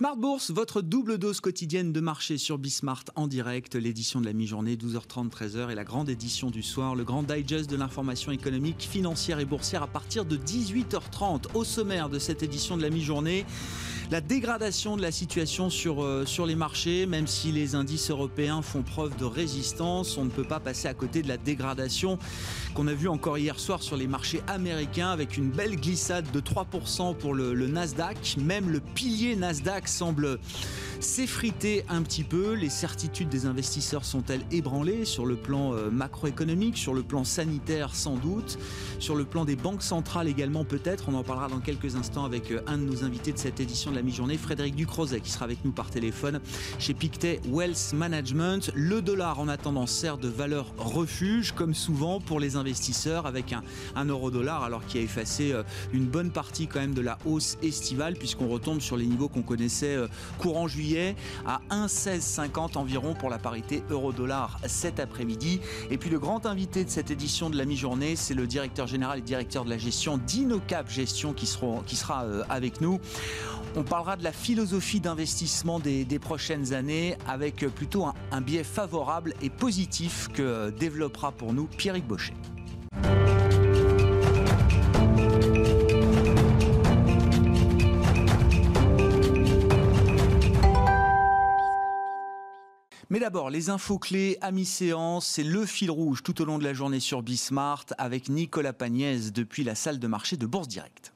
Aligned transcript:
Smart 0.00 0.16
Bourse, 0.16 0.50
votre 0.50 0.80
double 0.80 1.18
dose 1.18 1.42
quotidienne 1.42 1.92
de 1.92 2.00
marché 2.00 2.38
sur 2.38 2.56
Bismart 2.56 3.04
en 3.16 3.26
direct, 3.26 3.74
l'édition 3.74 4.18
de 4.18 4.24
la 4.24 4.32
mi-journée 4.32 4.76
12h30 4.76 5.28
13h 5.28 5.70
et 5.70 5.74
la 5.74 5.84
grande 5.84 6.08
édition 6.08 6.50
du 6.50 6.62
soir, 6.62 6.94
le 6.94 7.04
grand 7.04 7.22
digest 7.22 7.68
de 7.68 7.76
l'information 7.76 8.32
économique, 8.32 8.80
financière 8.80 9.40
et 9.40 9.44
boursière 9.44 9.82
à 9.82 9.86
partir 9.86 10.24
de 10.24 10.38
18h30 10.38 11.52
au 11.52 11.64
sommaire 11.64 12.08
de 12.08 12.18
cette 12.18 12.42
édition 12.42 12.78
de 12.78 12.82
la 12.82 12.88
mi-journée 12.88 13.44
la 14.10 14.20
dégradation 14.20 14.96
de 14.96 15.02
la 15.02 15.12
situation 15.12 15.70
sur, 15.70 16.02
euh, 16.02 16.26
sur 16.26 16.44
les 16.44 16.56
marchés, 16.56 17.06
même 17.06 17.28
si 17.28 17.52
les 17.52 17.76
indices 17.76 18.10
européens 18.10 18.60
font 18.60 18.82
preuve 18.82 19.16
de 19.16 19.24
résistance, 19.24 20.18
on 20.18 20.24
ne 20.24 20.30
peut 20.30 20.44
pas 20.44 20.58
passer 20.58 20.88
à 20.88 20.94
côté 20.94 21.22
de 21.22 21.28
la 21.28 21.36
dégradation 21.36 22.18
qu'on 22.74 22.86
a 22.86 22.94
vue 22.94 23.08
encore 23.08 23.38
hier 23.38 23.58
soir 23.58 23.82
sur 23.82 23.96
les 23.96 24.06
marchés 24.06 24.42
américains 24.46 25.10
avec 25.10 25.36
une 25.36 25.50
belle 25.50 25.76
glissade 25.76 26.30
de 26.32 26.40
3% 26.40 27.16
pour 27.16 27.34
le, 27.34 27.54
Nasdaq. 27.66 28.36
Même 28.38 28.70
le 28.70 28.80
pilier 28.80 29.36
Nasdaq 29.36 29.88
semble 29.88 30.38
s'effriter 31.00 31.84
un 31.88 32.02
petit 32.02 32.24
peu. 32.24 32.52
Les 32.52 32.68
certitudes 32.68 33.28
des 33.28 33.46
investisseurs 33.46 34.04
sont-elles 34.04 34.44
ébranlées 34.50 35.04
sur 35.04 35.26
le 35.26 35.36
plan 35.36 35.72
euh, 35.72 35.90
macroéconomique, 35.90 36.76
sur 36.76 36.94
le 36.94 37.02
plan 37.02 37.24
sanitaire 37.24 37.94
sans 37.94 38.16
doute, 38.16 38.58
sur 38.98 39.16
le 39.16 39.24
plan 39.24 39.44
des 39.44 39.56
banques 39.56 39.82
centrales 39.82 40.28
également 40.28 40.64
peut-être? 40.64 41.08
On 41.08 41.14
en 41.14 41.22
parlera 41.22 41.48
dans 41.48 41.60
quelques 41.60 41.96
instants 41.96 42.24
avec 42.24 42.50
euh, 42.50 42.60
un 42.66 42.78
de 42.78 42.84
nos 42.84 43.04
invités 43.04 43.32
de 43.32 43.38
cette 43.38 43.60
édition 43.60 43.90
de 43.90 43.96
la 43.96 44.02
mi-journée, 44.02 44.36
Frédéric 44.36 44.74
Ducrozet, 44.74 45.20
qui 45.20 45.30
sera 45.30 45.44
avec 45.46 45.64
nous 45.64 45.72
par 45.72 45.90
téléphone 45.90 46.40
chez 46.78 46.94
Pictet 46.94 47.40
Wealth 47.48 47.92
Management. 47.94 48.70
Le 48.74 49.00
dollar 49.00 49.40
en 49.40 49.48
attendant 49.48 49.86
sert 49.86 50.18
de 50.18 50.28
valeur 50.28 50.72
refuge, 50.76 51.52
comme 51.52 51.74
souvent 51.74 52.20
pour 52.20 52.40
les 52.40 52.56
investisseurs, 52.60 53.26
avec 53.26 53.52
un, 53.96 54.04
euro-dollar 54.04 54.62
alors 54.62 54.86
qui 54.86 54.98
a 54.98 55.00
effacé 55.00 55.52
euh, 55.52 55.62
une 55.92 56.06
bonne 56.06 56.30
partie 56.30 56.66
quand 56.66 56.80
même 56.80 56.94
de 56.94 57.00
la 57.00 57.18
hausse 57.24 57.58
estivale, 57.62 58.14
puisqu'on 58.14 58.48
retombe 58.48 58.80
sur 58.80 58.96
les 58.96 59.06
niveaux 59.06 59.28
qu'on 59.28 59.42
connaissait 59.42 59.96
courant 60.38 60.68
juillet 60.68 61.16
à 61.46 61.60
1,1650 61.70 62.76
environ 62.78 63.14
pour 63.14 63.30
la 63.30 63.38
parité 63.38 63.82
euro-dollar 63.90 64.58
cet 64.66 65.00
après-midi. 65.00 65.60
Et 65.90 65.98
puis 65.98 66.10
le 66.10 66.18
grand 66.18 66.46
invité 66.46 66.84
de 66.84 66.90
cette 66.90 67.10
édition 67.10 67.50
de 67.50 67.56
la 67.56 67.64
mi-journée, 67.64 68.16
c'est 68.16 68.34
le 68.34 68.46
directeur 68.46 68.86
général 68.86 69.18
et 69.18 69.22
directeur 69.22 69.64
de 69.64 69.70
la 69.70 69.78
gestion 69.78 70.18
d'Inocap 70.18 70.90
Gestion 70.90 71.32
qui, 71.32 71.50
qui 71.86 71.96
sera 71.96 72.24
euh, 72.24 72.42
avec 72.48 72.80
nous. 72.80 73.00
On 73.76 73.84
parlera 73.84 74.16
de 74.16 74.24
la 74.24 74.32
philosophie 74.32 75.00
d'investissement 75.00 75.78
des, 75.78 76.18
prochaines 76.18 76.72
années 76.72 77.16
avec 77.28 77.64
plutôt 77.68 78.06
un, 78.32 78.40
biais 78.40 78.64
favorable 78.64 79.34
et 79.42 79.50
positif 79.50 80.28
que 80.32 80.70
développera 80.70 81.30
pour 81.32 81.52
nous 81.52 81.66
Pierrick 81.66 82.06
Baucher. 82.06 82.34
Mais 93.12 93.18
d'abord, 93.18 93.50
les 93.50 93.70
infos 93.70 93.98
clés 93.98 94.38
à 94.40 94.52
mi-séance, 94.52 95.26
c'est 95.26 95.42
le 95.42 95.66
fil 95.66 95.90
rouge 95.90 96.22
tout 96.22 96.40
au 96.42 96.44
long 96.44 96.58
de 96.58 96.64
la 96.64 96.74
journée 96.74 97.00
sur 97.00 97.22
Bismart 97.22 97.86
avec 97.98 98.28
Nicolas 98.28 98.72
Pagnès 98.72 99.32
depuis 99.32 99.64
la 99.64 99.74
salle 99.74 99.98
de 99.98 100.06
marché 100.06 100.36
de 100.36 100.46
Bourse 100.46 100.68
Directe. 100.68 101.12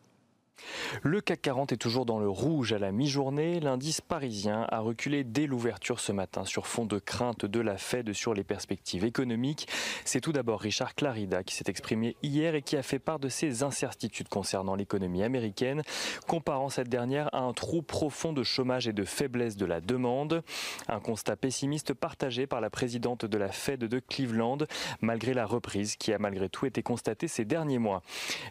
Le 1.03 1.21
CAC 1.21 1.43
40 1.43 1.73
est 1.73 1.77
toujours 1.77 2.07
dans 2.07 2.19
le 2.19 2.29
rouge 2.29 2.73
à 2.73 2.79
la 2.79 2.93
mi-journée. 2.93 3.61
L'indice 3.61 4.01
parisien 4.01 4.67
a 4.71 4.81
reculé 4.81 5.25
dès 5.25 5.47
l'ouverture 5.47 6.01
ce 6.01 6.13
matin 6.13 6.45
sur 6.45 6.67
fond 6.67 6.87
de 6.87 6.99
crainte 6.99 7.45
de 7.45 7.61
la 7.61 7.77
Fed 7.77 8.13
sur 8.13 8.35
les 8.35 8.45
perspectives 8.45 9.05
économiques. 9.05 9.69
C'est 10.05 10.21
tout 10.21 10.33
d'abord 10.33 10.61
Richard 10.61 10.95
Clarida 10.95 11.43
qui 11.43 11.55
s'est 11.55 11.65
exprimé 11.69 12.17
hier 12.23 12.55
et 12.55 12.63
qui 12.63 12.77
a 12.77 12.83
fait 12.83 12.99
part 12.99 13.19
de 13.19 13.29
ses 13.29 13.63
incertitudes 13.63 14.29
concernant 14.29 14.75
l'économie 14.75 15.23
américaine, 15.23 15.83
comparant 16.27 16.69
cette 16.69 16.89
dernière 16.89 17.29
à 17.35 17.41
un 17.41 17.53
trou 17.53 17.83
profond 17.83 18.33
de 18.33 18.43
chômage 18.43 18.89
et 18.89 18.93
de 18.93 19.05
faiblesse 19.05 19.57
de 19.57 19.67
la 19.67 19.81
demande. 19.81 20.43
Un 20.89 21.01
constat 21.01 21.37
pessimiste 21.37 21.95
partagé 21.95 22.47
par 22.47 22.61
la 22.61 22.71
présidente 22.71 23.25
de 23.25 23.39
la 23.39 23.49
Fed 23.49 23.81
de 23.81 23.99
Cleveland, 23.99 24.59
malgré 25.01 25.35
la 25.35 25.47
reprise 25.47 25.97
qui 25.97 26.13
a 26.13 26.19
malgré 26.19 26.49
tout 26.49 26.67
été 26.67 26.83
constatée 26.83 27.29
ces 27.29 27.45
derniers 27.45 27.79
mois. 27.79 28.03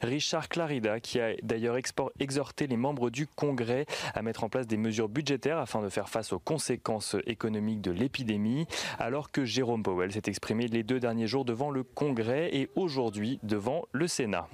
Richard 0.02 0.50
Clarida, 0.50 1.00
qui 1.00 1.20
a 1.20 1.34
d'ailleurs 1.42 1.78
exhorter 2.19 2.68
les 2.68 2.78
membres 2.78 3.09
du 3.09 3.28
Congrès 3.28 3.85
à 4.13 4.22
mettre 4.22 4.44
en 4.44 4.50
place 4.50 4.68
des 4.68 4.78
mesures 4.78 5.09
budgétaires 5.09 5.57
afin 5.57 5.81
de 5.81 5.90
faire 5.90 6.09
face 6.09 6.34
aux 6.34 6.40
conséquences 6.40 7.16
économiques 7.25 7.81
de 7.81 7.91
l'épidémie, 7.91 8.66
alors 9.00 9.31
que 9.31 9.46
Jérôme 9.46 9.84
Powell 9.84 10.12
s'est 10.12 10.23
exprimé 10.28 10.68
les 10.68 10.84
deux 10.84 11.00
derniers 11.00 11.28
jours 11.28 11.46
devant 11.46 11.72
le 11.72 11.84
Congrès 11.84 12.50
et 12.53 12.69
aujourd'hui 12.75 13.40
devant 13.44 13.85
le 13.91 14.07
Sénat. 14.07 14.47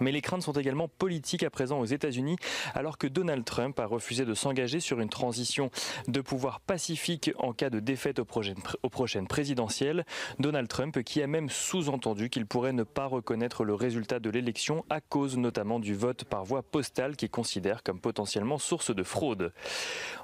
Mais 0.00 0.12
les 0.12 0.20
craintes 0.20 0.42
sont 0.42 0.52
également 0.52 0.88
politiques 0.88 1.42
à 1.42 1.50
présent 1.50 1.80
aux 1.80 1.84
États-Unis, 1.84 2.36
alors 2.74 2.98
que 2.98 3.06
Donald 3.06 3.44
Trump 3.44 3.78
a 3.80 3.86
refusé 3.86 4.24
de 4.24 4.34
s'engager 4.34 4.80
sur 4.80 5.00
une 5.00 5.08
transition 5.08 5.70
de 6.06 6.20
pouvoir 6.20 6.60
pacifique 6.60 7.32
en 7.38 7.52
cas 7.52 7.70
de 7.70 7.80
défaite 7.80 8.18
aux 8.18 8.24
prochaines, 8.24 9.26
présidentielles. 9.26 10.04
Donald 10.38 10.68
Trump 10.68 11.02
qui 11.02 11.22
a 11.22 11.26
même 11.26 11.48
sous-entendu 11.48 12.30
qu'il 12.30 12.46
pourrait 12.46 12.72
ne 12.72 12.84
pas 12.84 13.06
reconnaître 13.06 13.64
le 13.64 13.74
résultat 13.74 14.20
de 14.20 14.30
l'élection 14.30 14.84
à 14.90 15.00
cause 15.00 15.36
notamment 15.36 15.80
du 15.80 15.94
vote 15.94 16.24
par 16.24 16.44
voie 16.44 16.62
postale 16.62 17.16
qu'il 17.16 17.30
considère 17.30 17.82
comme 17.82 18.00
potentiellement 18.00 18.58
source 18.58 18.94
de 18.94 19.02
fraude. 19.02 19.52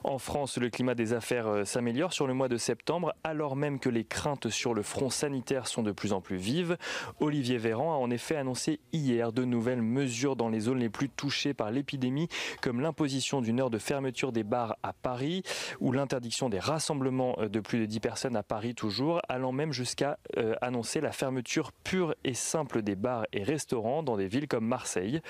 En 0.04 0.18
France, 0.18 0.58
le 0.58 0.70
climat 0.70 0.94
des 0.94 1.12
affaires 1.12 1.48
euh, 1.48 1.64
s'améliore 1.64 2.12
sur 2.12 2.26
le 2.26 2.34
mois 2.34 2.48
de 2.48 2.56
septembre, 2.56 3.14
alors 3.24 3.56
même 3.56 3.78
que 3.78 3.88
les 3.88 4.04
craintes 4.04 4.50
sur 4.50 4.74
le 4.74 4.82
front 4.82 5.10
sanitaire 5.10 5.66
sont 5.66 5.82
de 5.82 5.92
plus 5.92 6.12
en 6.12 6.20
plus 6.20 6.36
vives. 6.36 6.76
Olivier 7.20 7.58
Véran 7.58 7.94
a 7.94 7.96
en 7.96 8.10
effet 8.10 8.36
annoncé 8.36 8.80
hier 8.92 9.32
de 9.32 9.44
nouveau 9.44 9.63
nouvelles 9.64 9.80
mesures 9.80 10.36
dans 10.36 10.50
les 10.50 10.60
zones 10.60 10.80
les 10.80 10.90
plus 10.90 11.08
touchées 11.08 11.54
par 11.54 11.70
l'épidémie, 11.70 12.28
comme 12.60 12.82
l'imposition 12.82 13.40
d'une 13.40 13.60
heure 13.60 13.70
de 13.70 13.78
fermeture 13.78 14.30
des 14.30 14.42
bars 14.42 14.76
à 14.82 14.92
Paris 14.92 15.42
ou 15.80 15.90
l'interdiction 15.90 16.50
des 16.50 16.58
rassemblements 16.58 17.34
euh, 17.38 17.48
de 17.48 17.60
plus 17.60 17.78
de 17.78 17.86
10 17.86 18.00
personnes 18.00 18.36
à 18.36 18.42
Paris 18.42 18.74
toujours, 18.74 19.22
allant 19.26 19.52
même 19.52 19.72
jusqu'à 19.72 20.18
euh, 20.36 20.54
annoncer 20.60 21.00
la 21.00 21.12
fermeture 21.12 21.72
pure 21.72 22.14
et 22.24 22.34
simple 22.34 22.82
des 22.82 22.94
bars 22.94 23.24
et 23.32 23.42
restaurants 23.42 24.02
dans 24.02 24.18
des 24.18 24.26
villes 24.26 24.48
comme 24.48 24.66
Marseille. 24.66 25.22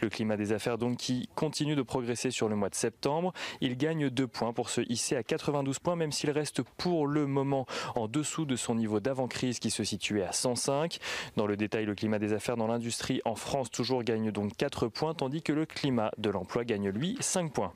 Le 0.00 0.08
climat 0.08 0.38
des 0.38 0.54
affaires 0.54 0.78
donc 0.78 0.96
qui 0.96 1.28
continue 1.34 1.76
de 1.76 1.82
progresser 1.82 2.30
sur 2.30 2.48
le 2.48 2.56
mois 2.56 2.70
de 2.70 2.74
septembre. 2.74 3.34
Il 3.60 3.76
gagne 3.76 4.08
deux 4.08 4.26
points 4.26 4.54
pour 4.54 4.70
se 4.70 4.80
hisser 4.90 5.16
à 5.16 5.22
92 5.22 5.80
points, 5.80 5.96
même 5.96 6.12
s'il 6.12 6.30
reste 6.30 6.62
pour 6.78 7.06
le 7.06 7.26
moment 7.26 7.66
en 7.94 8.08
dessous 8.08 8.46
de 8.46 8.56
son 8.56 8.74
niveau 8.74 9.00
d'avant-crise 9.00 9.58
qui 9.58 9.70
se 9.70 9.84
situait 9.84 10.22
à 10.22 10.32
105. 10.32 10.98
Dans 11.36 11.46
le 11.46 11.58
détail, 11.58 11.84
le 11.84 11.94
climat 11.94 12.18
des 12.18 12.32
affaires 12.32 12.56
dans 12.56 12.68
l'industrie 12.68 13.20
en 13.26 13.34
France 13.34 13.70
toujours 13.70 13.81
gagne 14.02 14.30
donc 14.30 14.56
4 14.56 14.88
points, 14.88 15.14
tandis 15.14 15.42
que 15.42 15.52
le 15.52 15.66
climat 15.66 16.10
de 16.18 16.30
l'emploi 16.30 16.64
gagne 16.64 16.88
lui 16.90 17.16
5 17.20 17.52
points. 17.52 17.72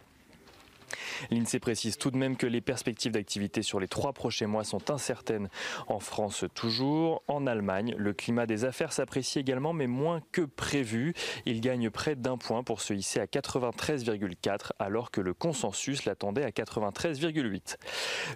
L'INSEE 1.30 1.58
précise 1.58 1.98
tout 1.98 2.10
de 2.10 2.16
même 2.16 2.36
que 2.36 2.46
les 2.46 2.60
perspectives 2.60 3.12
d'activité 3.12 3.62
sur 3.62 3.80
les 3.80 3.88
trois 3.88 4.12
prochains 4.12 4.46
mois 4.46 4.64
sont 4.64 4.90
incertaines 4.90 5.48
en 5.86 6.00
France 6.00 6.44
toujours. 6.54 7.22
En 7.28 7.46
Allemagne, 7.46 7.94
le 7.98 8.12
climat 8.12 8.46
des 8.46 8.64
affaires 8.64 8.92
s'apprécie 8.92 9.38
également, 9.38 9.72
mais 9.72 9.86
moins 9.86 10.20
que 10.32 10.42
prévu. 10.42 11.14
Il 11.44 11.60
gagne 11.60 11.90
près 11.90 12.16
d'un 12.16 12.36
point 12.36 12.62
pour 12.62 12.80
se 12.80 12.94
hisser 12.94 13.20
à 13.20 13.26
93,4, 13.26 14.70
alors 14.78 15.10
que 15.10 15.20
le 15.20 15.34
consensus 15.34 16.04
l'attendait 16.04 16.44
à 16.44 16.50
93,8. 16.50 17.76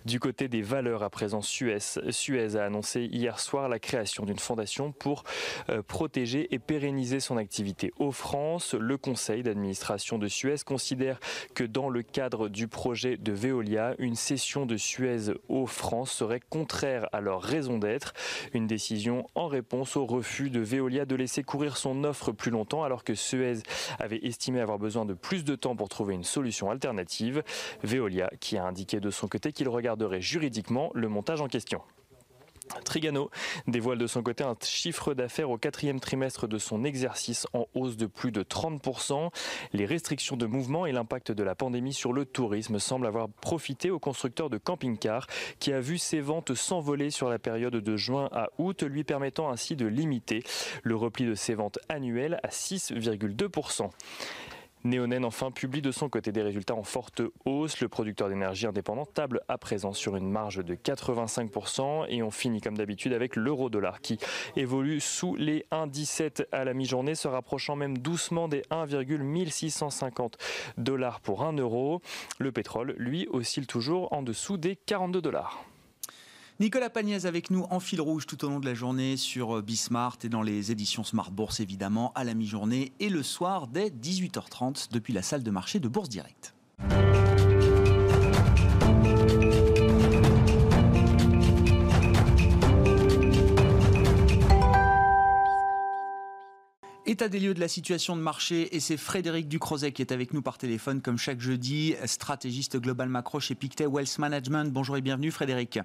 Du 0.05 0.21
côté 0.21 0.49
des 0.49 0.62
valeurs, 0.62 1.03
à 1.03 1.10
présent, 1.10 1.41
Suez, 1.43 1.78
Suez 2.10 2.56
a 2.56 2.65
annoncé 2.65 3.05
hier 3.05 3.39
soir 3.41 3.69
la 3.69 3.78
création 3.78 4.25
d'une 4.25 4.39
fondation 4.39 4.93
pour 4.93 5.25
euh, 5.69 5.83
protéger 5.83 6.53
et 6.55 6.59
pérenniser 6.59 7.21
son 7.21 7.37
activité 7.37 7.93
aux 7.99 8.12
France. 8.12 8.75
Le 8.75 8.97
conseil 8.97 9.43
d'administration 9.43 10.19
de 10.19 10.28
Suez 10.28 10.56
considère 10.65 11.21
que 11.55 11.65
dans 11.65 11.89
le 11.89 12.03
cadre 12.03 12.40
du 12.49 12.69
projet 12.69 13.16
de 13.16 13.33
Veolia, 13.33 13.95
une 13.98 14.15
cession 14.15 14.66
de 14.66 14.77
Suez 14.77 15.33
aux 15.48 15.66
France 15.66 16.13
serait 16.13 16.41
contraire 16.41 17.09
à 17.13 17.21
leur 17.21 17.42
raison 17.42 17.78
d'être. 17.78 18.15
Une 18.54 18.66
décision 18.66 19.27
en 19.34 19.47
réponse 19.47 19.97
au 19.97 20.07
refus 20.07 20.51
de 20.51 20.60
Veolia 20.60 21.04
de 21.04 21.15
laisser 21.15 21.42
courir 21.42 21.77
son 21.77 22.04
offre 22.04 22.33
plus 22.33 22.51
longtemps 22.51 22.84
alors 22.84 23.04
que 23.04 23.15
Suez 23.15 23.63
avait 23.98 24.21
estimé 24.25 24.60
avoir 24.60 24.78
besoin 24.78 25.04
de 25.04 25.15
plus 25.15 25.45
de 25.45 25.54
temps 25.54 25.77
pour 25.77 25.89
trouver 25.89 26.15
une 26.15 26.25
solution 26.25 26.71
alternative. 26.71 27.42
Veolia 27.83 28.31
qui 28.41 28.57
a 28.57 28.65
indiqué 28.65 29.01
de 29.01 29.10
son 29.10 29.28
côté 29.28 29.53
qu'il 29.53 29.69
regarderait 29.69 30.21
juridiquement 30.21 30.91
le 30.95 31.09
montage 31.09 31.41
en 31.41 31.48
question. 31.48 31.83
Trigano 32.84 33.31
dévoile 33.67 33.99
de 33.99 34.07
son 34.07 34.22
côté 34.22 34.45
un 34.45 34.57
chiffre 34.63 35.15
d'affaires 35.15 35.51
au 35.51 35.59
quatrième 35.59 36.01
trimestre 36.01 36.49
de 36.49 36.59
son 36.59 36.84
exercice 36.84 37.47
en 37.53 37.67
hausse 37.75 37.97
de 37.97 38.07
plus 38.07 38.33
de 38.33 38.43
30%. 38.43 39.31
Les 39.72 39.87
restrictions 39.87 40.37
de 40.37 40.47
mouvement 40.47 40.87
et 40.87 40.93
l'impact 40.93 41.33
de 41.33 41.43
la 41.43 41.55
pandémie 41.55 41.93
sur 41.93 42.13
le 42.13 42.25
tourisme 42.25 42.78
semblent 42.78 43.07
avoir 43.07 43.28
profité 43.28 43.91
au 43.91 43.99
constructeur 43.99 44.51
de 44.51 44.59
camping-car 44.59 45.27
qui 45.59 45.72
a 45.72 45.81
vu 45.81 45.99
ses 45.99 46.21
ventes 46.21 46.55
s'envoler 46.55 47.11
sur 47.11 47.28
la 47.28 47.39
période 47.39 47.77
de 47.77 47.97
juin 47.97 48.28
à 48.33 48.49
août, 48.59 48.83
lui 48.83 49.05
permettant 49.05 49.51
ainsi 49.51 49.77
de 49.77 49.87
limiter 49.87 50.43
le 50.83 50.97
repli 50.97 51.27
de 51.27 51.34
ses 51.34 51.55
ventes 51.55 51.78
annuelles 51.89 52.41
à 52.43 52.49
6,2%. 52.49 53.91
Neonen 54.84 55.24
enfin 55.24 55.50
publie 55.50 55.82
de 55.82 55.91
son 55.91 56.09
côté 56.09 56.32
des 56.32 56.42
résultats 56.42 56.74
en 56.74 56.82
forte 56.82 57.22
hausse. 57.44 57.80
Le 57.80 57.88
producteur 57.88 58.28
d'énergie 58.28 58.66
indépendant 58.66 59.04
table 59.04 59.41
à 59.48 59.59
présent 59.59 59.92
sur 59.92 60.16
une 60.16 60.30
marge 60.30 60.65
de 60.65 60.74
85% 60.74 62.06
et 62.09 62.22
on 62.22 62.30
finit 62.30 62.60
comme 62.60 62.77
d'habitude 62.77 63.12
avec 63.12 63.36
l'euro-dollar 63.36 64.00
qui 64.00 64.18
évolue 64.56 65.00
sous 65.00 65.36
les 65.36 65.66
1,17 65.71 66.47
à 66.53 66.65
la 66.65 66.74
mi-journée, 66.74 67.15
se 67.15 67.28
rapprochant 67.28 67.77
même 67.77 67.98
doucement 67.98 68.48
des 68.48 68.62
1,1650 68.71 70.34
dollars 70.78 71.21
pour 71.21 71.44
1 71.44 71.53
euro. 71.54 72.00
Le 72.38 72.53
pétrole, 72.53 72.94
lui, 72.98 73.28
oscille 73.30 73.66
toujours 73.66 74.12
en 74.12 74.22
dessous 74.22 74.56
des 74.56 74.76
42 74.76 75.21
dollars. 75.21 75.65
Nicolas 76.60 76.91
Pagnès 76.91 77.24
avec 77.24 77.51
nous 77.51 77.65
en 77.71 77.80
fil 77.80 78.03
rouge 78.03 78.27
tout 78.27 78.45
au 78.45 78.51
long 78.51 78.60
de 78.60 78.66
la 78.66 78.74
journée 78.74 79.16
sur 79.16 79.57
euh, 79.57 79.62
Bismart 79.62 80.18
et 80.24 80.28
dans 80.28 80.42
les 80.42 80.71
éditions 80.71 81.04
Smart 81.04 81.30
Bourse 81.30 81.59
évidemment 81.59 82.12
à 82.15 82.22
la 82.22 82.34
mi-journée 82.34 82.92
et 83.01 83.09
le 83.09 83.22
soir 83.22 83.66
dès 83.66 83.89
18h30 83.89 84.92
depuis 84.92 85.15
la 85.15 85.22
salle 85.22 85.42
de 85.42 85.51
marché 85.51 85.80
de 85.80 85.89
Bourse 85.89 86.10
Direct. 86.10 86.54
État 97.10 97.28
des 97.28 97.41
lieux 97.41 97.54
de 97.54 97.60
la 97.60 97.66
situation 97.66 98.15
de 98.15 98.21
marché 98.21 98.77
et 98.77 98.78
c'est 98.78 98.97
Frédéric 98.97 99.48
Ducrozet 99.48 99.91
qui 99.91 100.01
est 100.01 100.12
avec 100.12 100.33
nous 100.33 100.42
par 100.42 100.59
téléphone 100.59 101.03
comme 101.03 101.18
chaque 101.18 101.41
jeudi, 101.41 101.97
stratégiste 102.04 102.77
global 102.77 103.09
macro 103.09 103.41
chez 103.41 103.57
Pictet 103.57 103.86
Wealth 103.86 104.16
Management. 104.21 104.72
Bonjour 104.72 104.97
et 104.97 105.01
bienvenue 105.01 105.33
Frédéric. 105.33 105.80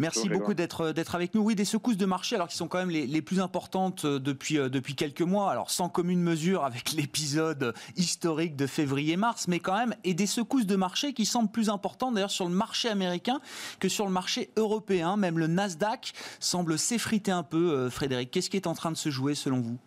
Merci 0.00 0.28
beaucoup 0.28 0.52
d'être 0.52 0.90
d'être 0.90 1.14
avec 1.14 1.36
nous. 1.36 1.42
Oui, 1.42 1.54
des 1.54 1.64
secousses 1.64 1.96
de 1.96 2.04
marché 2.04 2.34
alors 2.34 2.48
qui 2.48 2.56
sont 2.56 2.66
quand 2.66 2.78
même 2.78 2.90
les, 2.90 3.06
les 3.06 3.22
plus 3.22 3.38
importantes 3.38 4.04
euh, 4.04 4.18
depuis 4.18 4.58
euh, 4.58 4.68
depuis 4.68 4.96
quelques 4.96 5.22
mois. 5.22 5.52
Alors 5.52 5.70
sans 5.70 5.88
commune 5.88 6.20
mesure 6.20 6.64
avec 6.64 6.90
l'épisode 6.96 7.72
historique 7.96 8.56
de 8.56 8.66
février-mars, 8.66 9.46
mais 9.46 9.60
quand 9.60 9.76
même 9.76 9.94
et 10.02 10.14
des 10.14 10.26
secousses 10.26 10.66
de 10.66 10.74
marché 10.74 11.12
qui 11.12 11.26
semblent 11.26 11.52
plus 11.52 11.70
importantes 11.70 12.14
d'ailleurs 12.14 12.28
sur 12.28 12.48
le 12.48 12.54
marché 12.56 12.88
américain 12.88 13.40
que 13.78 13.88
sur 13.88 14.04
le 14.04 14.10
marché 14.10 14.50
européen. 14.56 15.16
Même 15.16 15.38
le 15.38 15.46
Nasdaq 15.46 16.12
semble 16.40 16.76
s'effriter 16.76 17.30
un 17.30 17.44
peu. 17.44 17.70
Euh, 17.70 17.88
Frédéric, 17.88 18.32
qu'est-ce 18.32 18.50
qui 18.50 18.56
est 18.56 18.66
en 18.66 18.74
train 18.74 18.90
de 18.90 18.96
se 18.96 19.10
jouer 19.10 19.36
selon 19.36 19.60
vous? 19.60 19.78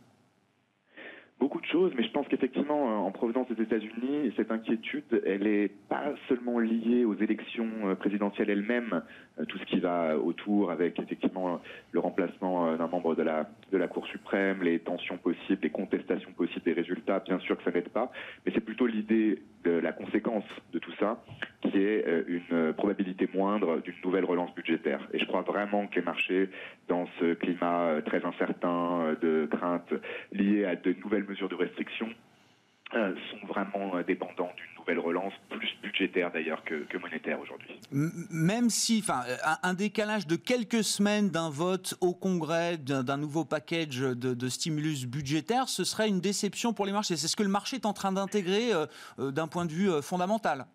Beaucoup 1.43 1.59
de 1.59 1.65
choses, 1.65 1.91
mais 1.97 2.03
je 2.03 2.11
pense 2.11 2.25
qu'effectivement, 2.29 2.87
euh, 2.87 3.07
en 3.07 3.11
provenance 3.11 3.49
des 3.49 3.61
États-Unis, 3.61 4.31
cette 4.37 4.49
inquiétude, 4.49 5.21
elle 5.25 5.43
n'est 5.43 5.67
pas 5.89 6.13
seulement 6.29 6.57
liée 6.57 7.03
aux 7.03 7.15
élections 7.15 7.67
euh, 7.83 7.95
présidentielles 7.95 8.49
elles-mêmes, 8.49 9.01
euh, 9.37 9.43
tout 9.43 9.57
ce 9.57 9.65
qui 9.65 9.81
va 9.81 10.17
autour, 10.17 10.71
avec 10.71 10.97
effectivement 10.99 11.59
le 11.91 11.99
remplacement 11.99 12.77
d'un 12.77 12.87
membre 12.87 13.15
de 13.15 13.23
la 13.23 13.49
de 13.73 13.77
la 13.77 13.89
Cour 13.89 14.07
suprême, 14.07 14.63
les 14.63 14.79
tensions 14.79 15.17
possibles, 15.17 15.59
les 15.63 15.69
contestations 15.69 16.31
possibles 16.31 16.63
des 16.63 16.73
résultats. 16.73 17.19
Bien 17.19 17.39
sûr 17.39 17.57
que 17.57 17.63
ça 17.63 17.71
n'aide 17.71 17.89
pas, 17.89 18.09
mais 18.45 18.53
c'est 18.55 18.63
plutôt 18.63 18.85
l'idée 18.85 19.41
de 19.65 19.71
la 19.71 19.91
conséquence 19.91 20.45
de 20.71 20.79
tout 20.79 20.93
ça, 20.99 21.23
qui 21.61 21.77
est 21.77 22.05
une 22.27 22.73
probabilité 22.73 23.27
moindre 23.33 23.81
d'une 23.81 23.95
nouvelle 24.03 24.25
relance 24.25 24.53
budgétaire. 24.53 24.99
Et 25.13 25.19
je 25.19 25.25
crois 25.25 25.41
vraiment 25.41 25.87
que 25.87 25.95
les 25.95 26.05
marchés, 26.05 26.49
dans 26.87 27.07
ce 27.19 27.33
climat 27.33 28.01
très 28.05 28.23
incertain 28.25 29.15
de 29.21 29.47
crainte 29.49 29.93
liées 30.31 30.65
à 30.65 30.75
de 30.75 30.93
nouvelles 31.03 31.23
mesures 31.23 31.32
de 31.41 31.55
restriction 31.55 32.09
euh, 32.95 33.15
sont 33.31 33.47
vraiment 33.47 33.95
euh, 33.95 34.03
dépendants 34.03 34.51
d'une 34.55 34.77
nouvelle 34.77 34.99
relance, 34.99 35.33
plus 35.49 35.69
budgétaire 35.81 36.31
d'ailleurs 36.31 36.63
que, 36.63 36.85
monétaire 36.99 37.39
aujourd'hui. 37.39 37.79
Même 37.91 38.69
si, 38.69 38.99
enfin, 39.03 39.23
un 39.63 39.73
décalage 39.73 40.27
de 40.27 40.35
quelques 40.35 40.83
semaines 40.83 41.29
d'un 41.29 41.49
vote 41.49 41.95
au 42.01 42.13
Congrès 42.13 42.77
d'un 42.77 43.17
nouveau 43.17 43.45
package 43.45 43.99
de, 43.99 44.47
stimulus 44.49 45.05
budgétaire, 45.05 45.69
ce 45.69 45.83
serait 45.83 46.07
une 46.07 46.21
déception 46.21 46.73
pour 46.73 46.85
les 46.85 46.91
marchés. 46.91 47.15
C'est 47.15 47.27
ce 47.27 47.35
que 47.35 47.43
le 47.43 47.49
marché 47.49 47.77
est 47.77 47.87
en 47.87 47.93
train 47.93 48.11
d'intégrer 48.11 48.71
euh, 48.73 49.31
d'un 49.31 49.47
point 49.47 49.65
de 49.65 49.71
vue 49.71 49.89
fondamental 50.03 50.67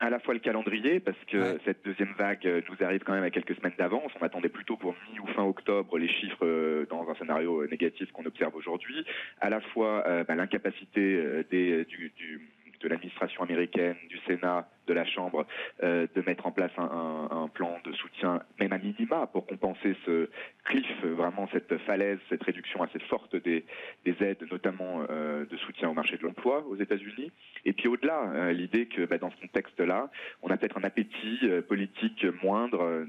à 0.00 0.10
la 0.10 0.18
fois 0.18 0.34
le 0.34 0.40
calendrier, 0.40 1.00
parce 1.00 1.18
que 1.26 1.58
cette 1.64 1.84
deuxième 1.84 2.12
vague 2.18 2.46
euh, 2.46 2.60
nous 2.68 2.84
arrive 2.84 3.02
quand 3.04 3.12
même 3.12 3.24
à 3.24 3.30
quelques 3.30 3.54
semaines 3.56 3.74
d'avance. 3.78 4.12
On 4.20 4.24
attendait 4.24 4.48
plutôt 4.48 4.76
pour 4.76 4.94
mi 5.10 5.18
ou 5.20 5.26
fin 5.28 5.44
octobre 5.44 5.98
les 5.98 6.08
chiffres 6.08 6.44
euh, 6.44 6.86
dans 6.90 7.08
un 7.08 7.14
scénario 7.14 7.62
euh, 7.62 7.68
négatif 7.68 8.10
qu'on 8.12 8.26
observe 8.26 8.54
aujourd'hui. 8.56 9.04
À 9.40 9.50
la 9.50 9.60
fois 9.60 10.04
bah, 10.26 10.34
l'incapacité 10.34 11.44
des, 11.50 11.84
du, 11.84 12.12
du 12.16 12.40
de 12.80 12.88
l'administration 12.88 13.42
américaine, 13.42 13.96
du 14.08 14.18
Sénat, 14.26 14.68
de 14.86 14.92
la 14.92 15.04
Chambre, 15.04 15.46
euh, 15.82 16.06
de 16.14 16.22
mettre 16.22 16.46
en 16.46 16.52
place 16.52 16.72
un, 16.78 17.48
plan 17.52 17.78
de 17.84 17.92
soutien, 17.92 18.42
même 18.58 18.72
à 18.72 18.78
minima, 18.78 19.26
pour 19.26 19.46
compenser 19.46 19.94
ce 20.06 20.28
cliff, 20.64 21.04
vraiment 21.04 21.48
cette 21.52 21.76
falaise, 21.78 22.18
cette 22.28 22.42
réduction 22.42 22.82
assez 22.82 22.98
forte 23.00 23.36
des, 23.36 23.64
des 24.04 24.16
aides, 24.24 24.44
notamment 24.50 25.04
euh, 25.10 25.44
de 25.44 25.56
soutien 25.58 25.90
au 25.90 25.94
marché 25.94 26.16
de 26.16 26.22
l'emploi 26.22 26.64
aux 26.68 26.76
États-Unis. 26.76 27.30
Et 27.64 27.72
puis 27.72 27.86
au-delà, 27.86 28.22
euh, 28.34 28.52
l'idée 28.52 28.86
que 28.86 29.04
bah, 29.04 29.18
dans 29.18 29.30
ce 29.30 29.36
contexte-là, 29.36 30.10
on 30.42 30.48
a 30.48 30.56
peut-être 30.56 30.78
un 30.78 30.84
appétit 30.84 31.40
politique 31.68 32.26
moindre, 32.42 33.04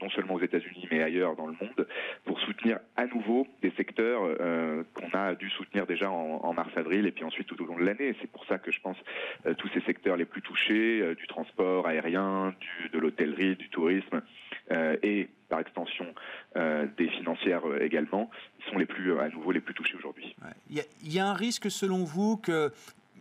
non 0.00 0.10
seulement 0.10 0.34
aux 0.34 0.40
États-Unis, 0.40 0.88
mais 0.90 1.02
ailleurs 1.02 1.36
dans 1.36 1.46
le 1.46 1.54
monde, 1.60 1.86
pour 2.24 2.40
soutenir 2.40 2.78
à 2.96 3.06
nouveau 3.06 3.46
des 3.62 3.70
secteurs 3.72 4.22
qu'on 4.94 5.10
a 5.16 5.34
dû 5.34 5.50
soutenir 5.50 5.86
déjà 5.86 6.10
en, 6.10 6.52
mars-avril 6.52 7.06
et 7.06 7.12
puis 7.12 7.24
ensuite 7.24 7.46
tout 7.46 7.60
au 7.62 7.66
long 7.66 7.78
de 7.78 7.84
l'année. 7.84 8.14
C'est 8.20 8.30
pour 8.30 8.44
ça 8.46 8.58
que 8.58 8.70
je 8.70 8.80
pense 8.80 8.96
tous 9.58 9.68
ces 9.74 9.80
secteurs 9.80 10.16
les 10.16 10.24
plus 10.24 10.42
touchés, 10.42 11.14
du 11.16 11.26
transport 11.26 11.86
aérien, 11.86 12.54
de 12.92 12.98
l'hôtellerie, 12.98 13.56
du 13.56 13.68
tourisme 13.68 14.22
euh, 14.70 14.96
et 15.02 15.28
par 15.50 15.60
extension 15.60 16.06
euh, 16.56 16.86
des 16.96 17.08
financières 17.08 17.68
euh, 17.68 17.82
également, 17.82 18.30
sont 18.70 18.78
les 18.78 18.86
plus 18.86 19.18
à 19.18 19.28
nouveau 19.28 19.52
les 19.52 19.60
plus 19.60 19.74
touchés 19.74 19.94
aujourd'hui. 19.94 20.34
Il 20.70 21.12
y, 21.12 21.18
a 21.18 21.26
un 21.26 21.34
risque 21.34 21.70
selon 21.70 22.04
vous 22.04 22.38
que 22.38 22.72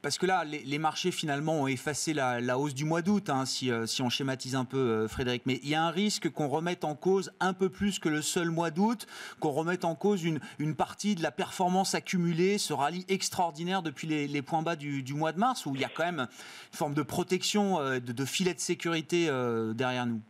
parce 0.04 0.18
que 0.18 0.26
là, 0.26 0.44
les, 0.44 0.80
marchés 0.80 1.12
finalement 1.12 1.62
ont 1.62 1.68
effacé 1.68 2.14
la, 2.14 2.60
hausse 2.60 2.74
du 2.74 2.84
mois 2.84 3.02
d'août, 3.02 3.30
hein, 3.30 3.46
si, 3.46 3.72
euh, 3.72 3.86
si, 3.86 4.02
on 4.02 4.10
schématise 4.10 4.54
un 4.54 4.66
peu, 4.66 4.78
euh, 4.78 5.08
Frédéric. 5.08 5.44
Mais 5.46 5.62
il 5.64 5.70
y 5.70 5.76
a 5.76 5.82
un 5.82 5.92
risque 5.92 6.30
qu'on 6.30 6.50
remette 6.50 6.84
en 6.84 6.94
cause 6.94 7.32
un 7.40 7.54
peu 7.54 7.70
plus 7.70 8.00
que 8.00 8.10
le 8.10 8.22
seul 8.22 8.50
mois 8.50 8.70
d'août, 8.70 9.08
qu'on 9.40 9.52
remette 9.52 9.86
en 9.86 9.96
cause 9.96 10.22
une, 10.26 10.42
partie 10.76 11.16
de 11.16 11.24
la 11.24 11.32
performance 11.32 11.96
accumulée, 11.96 12.58
ce 12.58 12.74
rallye 12.74 13.06
extraordinaire 13.08 13.82
depuis 13.82 14.06
les, 14.08 14.42
points 14.42 14.62
bas 14.62 14.76
du, 14.76 15.14
mois 15.14 15.32
de 15.32 15.40
mars, 15.40 15.66
où 15.66 15.74
il 15.74 15.80
y 15.80 15.86
a 15.86 15.90
quand 15.90 16.04
même 16.04 16.20
une 16.20 16.78
forme 16.78 16.94
de 16.94 17.04
protection, 17.04 17.80
euh, 17.80 18.02
de 18.02 18.26
filet 18.26 18.54
de 18.54 18.60
sécurité 18.60 19.28
derrière 19.74 20.06
nous. 20.06 20.22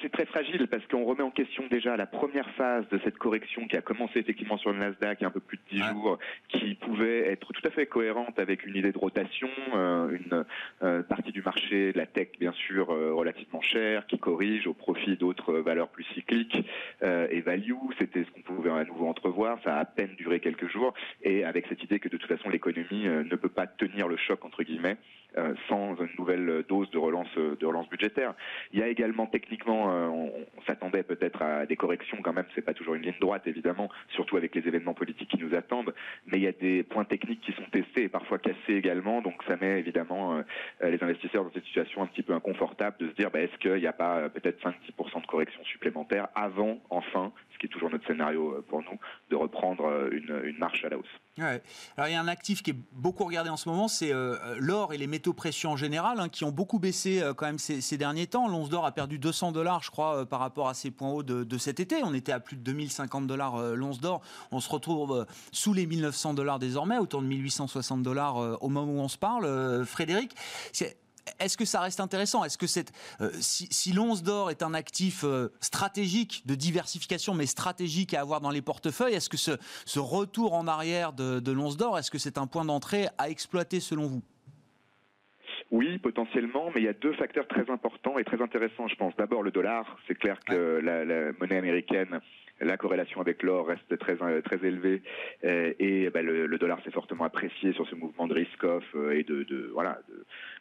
C'est 0.00 0.12
très 0.12 0.26
fragile 0.26 0.68
parce 0.68 0.86
qu'on 0.86 1.04
remet 1.04 1.22
en 1.22 1.30
question 1.30 1.64
déjà 1.68 1.96
la 1.96 2.06
première 2.06 2.48
phase 2.50 2.88
de 2.90 3.00
cette 3.02 3.18
correction 3.18 3.66
qui 3.66 3.76
a 3.76 3.82
commencé 3.82 4.20
effectivement 4.20 4.56
sur 4.56 4.72
le 4.72 4.78
Nasdaq 4.78 5.18
il 5.20 5.22
y 5.22 5.24
a 5.24 5.28
un 5.28 5.32
peu 5.32 5.40
plus 5.40 5.56
de 5.56 5.76
10 5.76 5.82
jours, 5.82 6.18
qui 6.48 6.74
pouvait 6.74 7.30
être 7.32 7.52
tout 7.52 7.62
à 7.66 7.70
fait 7.70 7.86
cohérente 7.86 8.38
avec 8.38 8.64
une 8.64 8.76
idée 8.76 8.92
de 8.92 8.98
rotation, 8.98 9.50
euh, 9.74 10.10
une 10.10 10.44
euh, 10.82 11.02
partie 11.02 11.32
du 11.32 11.42
marché, 11.42 11.92
de 11.92 11.98
la 11.98 12.06
tech 12.06 12.28
bien 12.38 12.52
sûr 12.52 12.90
euh, 12.90 13.12
relativement 13.12 13.60
chère, 13.60 14.06
qui 14.06 14.18
corrige 14.18 14.68
au 14.68 14.74
profit 14.74 15.16
d'autres 15.16 15.54
valeurs 15.54 15.88
plus 15.88 16.04
cycliques 16.14 16.64
et 17.02 17.40
value. 17.40 17.72
C'était 17.98 18.24
ce 18.24 18.30
qu'on 18.30 18.42
pouvait 18.42 18.70
à 18.70 18.84
nouveau 18.84 19.08
entrevoir. 19.08 19.58
Ça 19.64 19.76
a 19.76 19.80
à 19.80 19.84
peine 19.84 20.14
duré 20.16 20.38
quelques 20.38 20.68
jours 20.68 20.94
et 21.22 21.44
avec 21.44 21.66
cette 21.68 21.82
idée 21.82 21.98
que 21.98 22.08
de 22.08 22.16
toute 22.16 22.28
façon 22.28 22.48
l'économie 22.50 23.06
ne 23.06 23.36
peut 23.36 23.48
pas 23.48 23.66
tenir 23.66 24.06
le 24.06 24.16
choc 24.16 24.44
entre 24.44 24.62
guillemets 24.62 24.96
euh, 25.38 25.54
sans 25.68 25.96
une 25.96 26.10
nouvelle 26.18 26.64
dose 26.68 26.90
de 26.90 26.98
relance, 26.98 27.34
de 27.36 27.66
relance 27.66 27.88
budgétaire. 27.88 28.34
Il 28.72 28.80
y 28.80 28.82
a 28.82 28.88
également 28.88 29.26
techniquement, 29.26 29.90
euh, 29.90 30.06
on, 30.08 30.32
s'attendait 30.66 31.02
peut-être 31.02 31.42
à 31.42 31.66
des 31.66 31.74
corrections 31.76 32.18
quand 32.22 32.32
même, 32.32 32.44
c'est 32.54 32.62
pas 32.62 32.74
toujours 32.74 32.94
une 32.94 33.02
ligne 33.02 33.14
droite 33.20 33.46
évidemment, 33.46 33.88
surtout 34.10 34.36
avec 34.36 34.54
les 34.54 34.66
événements 34.66 34.94
politiques 34.94 35.30
qui 35.30 35.38
nous 35.38 35.54
attendent, 35.54 35.92
mais 36.26 36.38
il 36.38 36.44
y 36.44 36.46
a 36.46 36.52
des 36.52 36.82
points 36.84 37.04
techniques 37.04 37.40
qui 37.40 37.52
sont 37.52 37.64
testés 37.72 38.04
et 38.04 38.08
parfois 38.08 38.38
cassés 38.38 38.74
également, 38.74 39.22
donc 39.22 39.42
ça 39.48 39.56
met 39.56 39.80
évidemment 39.80 40.36
euh, 40.36 40.42
les 40.88 41.02
investisseurs 41.02 41.44
dans 41.44 41.52
cette 41.52 41.64
situation 41.64 42.02
un 42.02 42.06
petit 42.06 42.22
peu 42.22 42.32
inconfortable 42.32 42.96
de 43.00 43.08
se 43.08 43.14
dire 43.14 43.30
bah, 43.30 43.40
est-ce 43.40 43.56
qu'il 43.58 43.74
n'y 43.74 43.86
a 43.86 43.92
pas 43.92 44.28
peut-être 44.28 44.62
5-10% 44.62 45.22
de 45.22 45.26
correction 45.26 45.64
supplémentaire 45.64 46.28
avant, 46.34 46.78
enfin, 46.90 47.32
ce 47.54 47.58
qui 47.58 47.66
est 47.66 47.70
toujours 47.70 47.90
notre 47.90 48.06
scénario 48.06 48.64
pour 48.68 48.82
nous, 48.82 48.98
de 49.30 49.36
reprendre 49.36 50.10
une 50.12 50.58
marche 50.58 50.84
à 50.84 50.90
la 50.90 50.98
hausse. 50.98 51.20
Alors 51.38 52.08
il 52.08 52.12
y 52.12 52.14
a 52.14 52.20
un 52.20 52.28
actif 52.28 52.62
qui 52.62 52.72
est 52.72 52.76
beaucoup 52.92 53.24
regardé 53.24 53.48
en 53.48 53.56
ce 53.56 53.66
moment, 53.66 53.88
c'est 53.88 54.12
euh, 54.12 54.36
l'or 54.58 54.92
et 54.92 54.98
les 54.98 55.06
métaux 55.06 55.32
précieux 55.32 55.68
en 55.68 55.78
général, 55.78 56.20
hein, 56.20 56.28
qui 56.28 56.44
ont 56.44 56.50
beaucoup 56.50 56.78
baissé 56.78 57.22
euh, 57.22 57.32
quand 57.32 57.46
même 57.46 57.58
ces, 57.58 57.96
derniers 57.96 58.26
temps. 58.26 58.48
L'once 58.48 58.68
d'or 58.68 58.84
a 58.84 58.92
perdu 58.92 59.18
200 59.18 59.52
dollars, 59.52 59.82
je 59.82 59.90
crois, 59.90 60.18
euh, 60.18 60.24
par 60.26 60.40
rapport 60.40 60.68
à 60.68 60.74
ses 60.74 60.90
points 60.90 61.10
hauts 61.10 61.22
de, 61.22 61.58
cet 61.58 61.80
été. 61.80 62.02
On 62.04 62.12
était 62.12 62.32
à 62.32 62.40
plus 62.40 62.56
de 62.56 62.62
2050 62.62 63.26
dollars 63.26 63.58
l'once 63.74 63.98
d'or. 63.98 64.20
On 64.50 64.60
se 64.60 64.68
retrouve 64.68 65.26
sous 65.52 65.72
les 65.72 65.86
1900 65.86 66.34
dollars 66.34 66.58
désormais, 66.58 66.98
autour 66.98 67.22
de 67.22 67.26
1860 67.26 68.02
dollars 68.02 68.36
au 68.62 68.68
moment 68.68 68.92
où 68.92 69.00
on 69.00 69.08
se 69.08 69.18
parle. 69.18 69.86
Frédéric, 69.86 70.34
est-ce 71.38 71.56
que 71.56 71.64
ça 71.64 71.80
reste 71.80 72.00
intéressant? 72.00 72.44
Est-ce 72.44 72.58
que 72.58 72.66
cette, 72.66 72.92
euh, 73.20 73.30
si, 73.32 73.66
si 73.70 73.92
l'once 73.92 74.22
d'or 74.22 74.50
est 74.50 74.62
un 74.62 74.74
actif 74.74 75.24
euh, 75.24 75.48
stratégique 75.60 76.42
de 76.46 76.54
diversification, 76.54 77.34
mais 77.34 77.46
stratégique 77.46 78.14
à 78.14 78.20
avoir 78.20 78.40
dans 78.40 78.50
les 78.50 78.62
portefeuilles, 78.62 79.14
est-ce 79.14 79.28
que 79.28 79.36
ce, 79.36 79.52
ce, 79.84 80.00
retour 80.00 80.54
en 80.54 80.66
arrière 80.66 81.12
de, 81.12 81.40
de 81.40 81.52
l'once 81.52 81.76
d'or, 81.76 81.98
est-ce 81.98 82.10
que 82.10 82.18
c'est 82.18 82.38
un 82.38 82.46
point 82.46 82.64
d'entrée 82.64 83.06
à 83.18 83.30
exploiter 83.30 83.80
selon 83.80 84.06
vous? 84.06 84.22
Oui, 85.70 85.98
potentiellement, 85.98 86.70
mais 86.74 86.82
il 86.82 86.84
y 86.84 86.88
a 86.88 86.92
deux 86.92 87.14
facteurs 87.14 87.48
très 87.48 87.70
importants 87.70 88.18
et 88.18 88.24
très 88.24 88.42
intéressants, 88.42 88.88
je 88.88 88.94
pense. 88.94 89.16
D'abord, 89.16 89.42
le 89.42 89.50
dollar. 89.50 89.96
C'est 90.06 90.14
clair 90.14 90.38
que 90.44 90.80
la, 90.82 91.04
la, 91.04 91.32
monnaie 91.40 91.56
américaine 91.56 92.20
la 92.64 92.76
corrélation 92.76 93.20
avec 93.20 93.42
l'or 93.42 93.66
reste 93.66 93.98
très 93.98 94.16
très 94.16 94.66
élevée 94.66 95.02
et 95.42 96.10
bah, 96.10 96.22
le, 96.22 96.58
dollar 96.58 96.82
s'est 96.84 96.90
fortement 96.90 97.24
apprécié 97.24 97.72
sur 97.72 97.86
ce 97.88 97.94
mouvement 97.94 98.26
de 98.26 98.34
risk-off 98.34 98.84
et 99.12 99.24
de, 99.24 99.70
voilà 99.72 99.98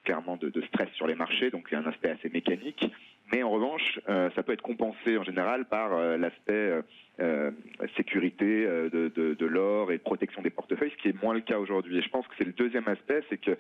clairement 0.03 0.38
de, 0.38 0.50
de, 0.50 0.62
stress 0.63 0.89
sur 0.93 1.08
les 1.08 1.15
marchés. 1.15 1.50
Donc 1.50 1.67
il 1.70 1.74
y 1.74 1.77
a 1.77 1.79
un 1.79 1.89
aspect 1.89 2.10
assez 2.10 2.29
mécanique. 2.29 2.91
Mais 3.31 3.43
en 3.43 3.50
revanche, 3.50 4.00
ça 4.08 4.43
peut 4.43 4.53
être 4.53 4.62
compensé 4.62 5.17
en 5.17 5.24
général 5.24 5.65
par 5.65 6.17
l'aspect 6.17 6.81
euh, 7.22 7.51
sécurité 7.98 8.65
euh, 8.65 8.89
de, 8.89 9.46
l'or 9.46 9.91
et 9.91 10.00
protection 10.00 10.41
des 10.41 10.50
portefeuilles, 10.50 10.91
ce 10.91 11.01
qui 11.03 11.10
est 11.10 11.22
moins 11.22 11.34
le 11.34 11.41
cas 11.41 11.60
aujourd'hui. 11.60 11.98
Et 11.98 12.01
je 12.01 12.10
pense 12.10 12.25
que 12.25 12.34
c'est 12.38 12.46
le 12.46 12.53
deuxième 12.53 12.88
aspect, 12.88 13.22
c'est 13.29 13.38
que 13.38 13.58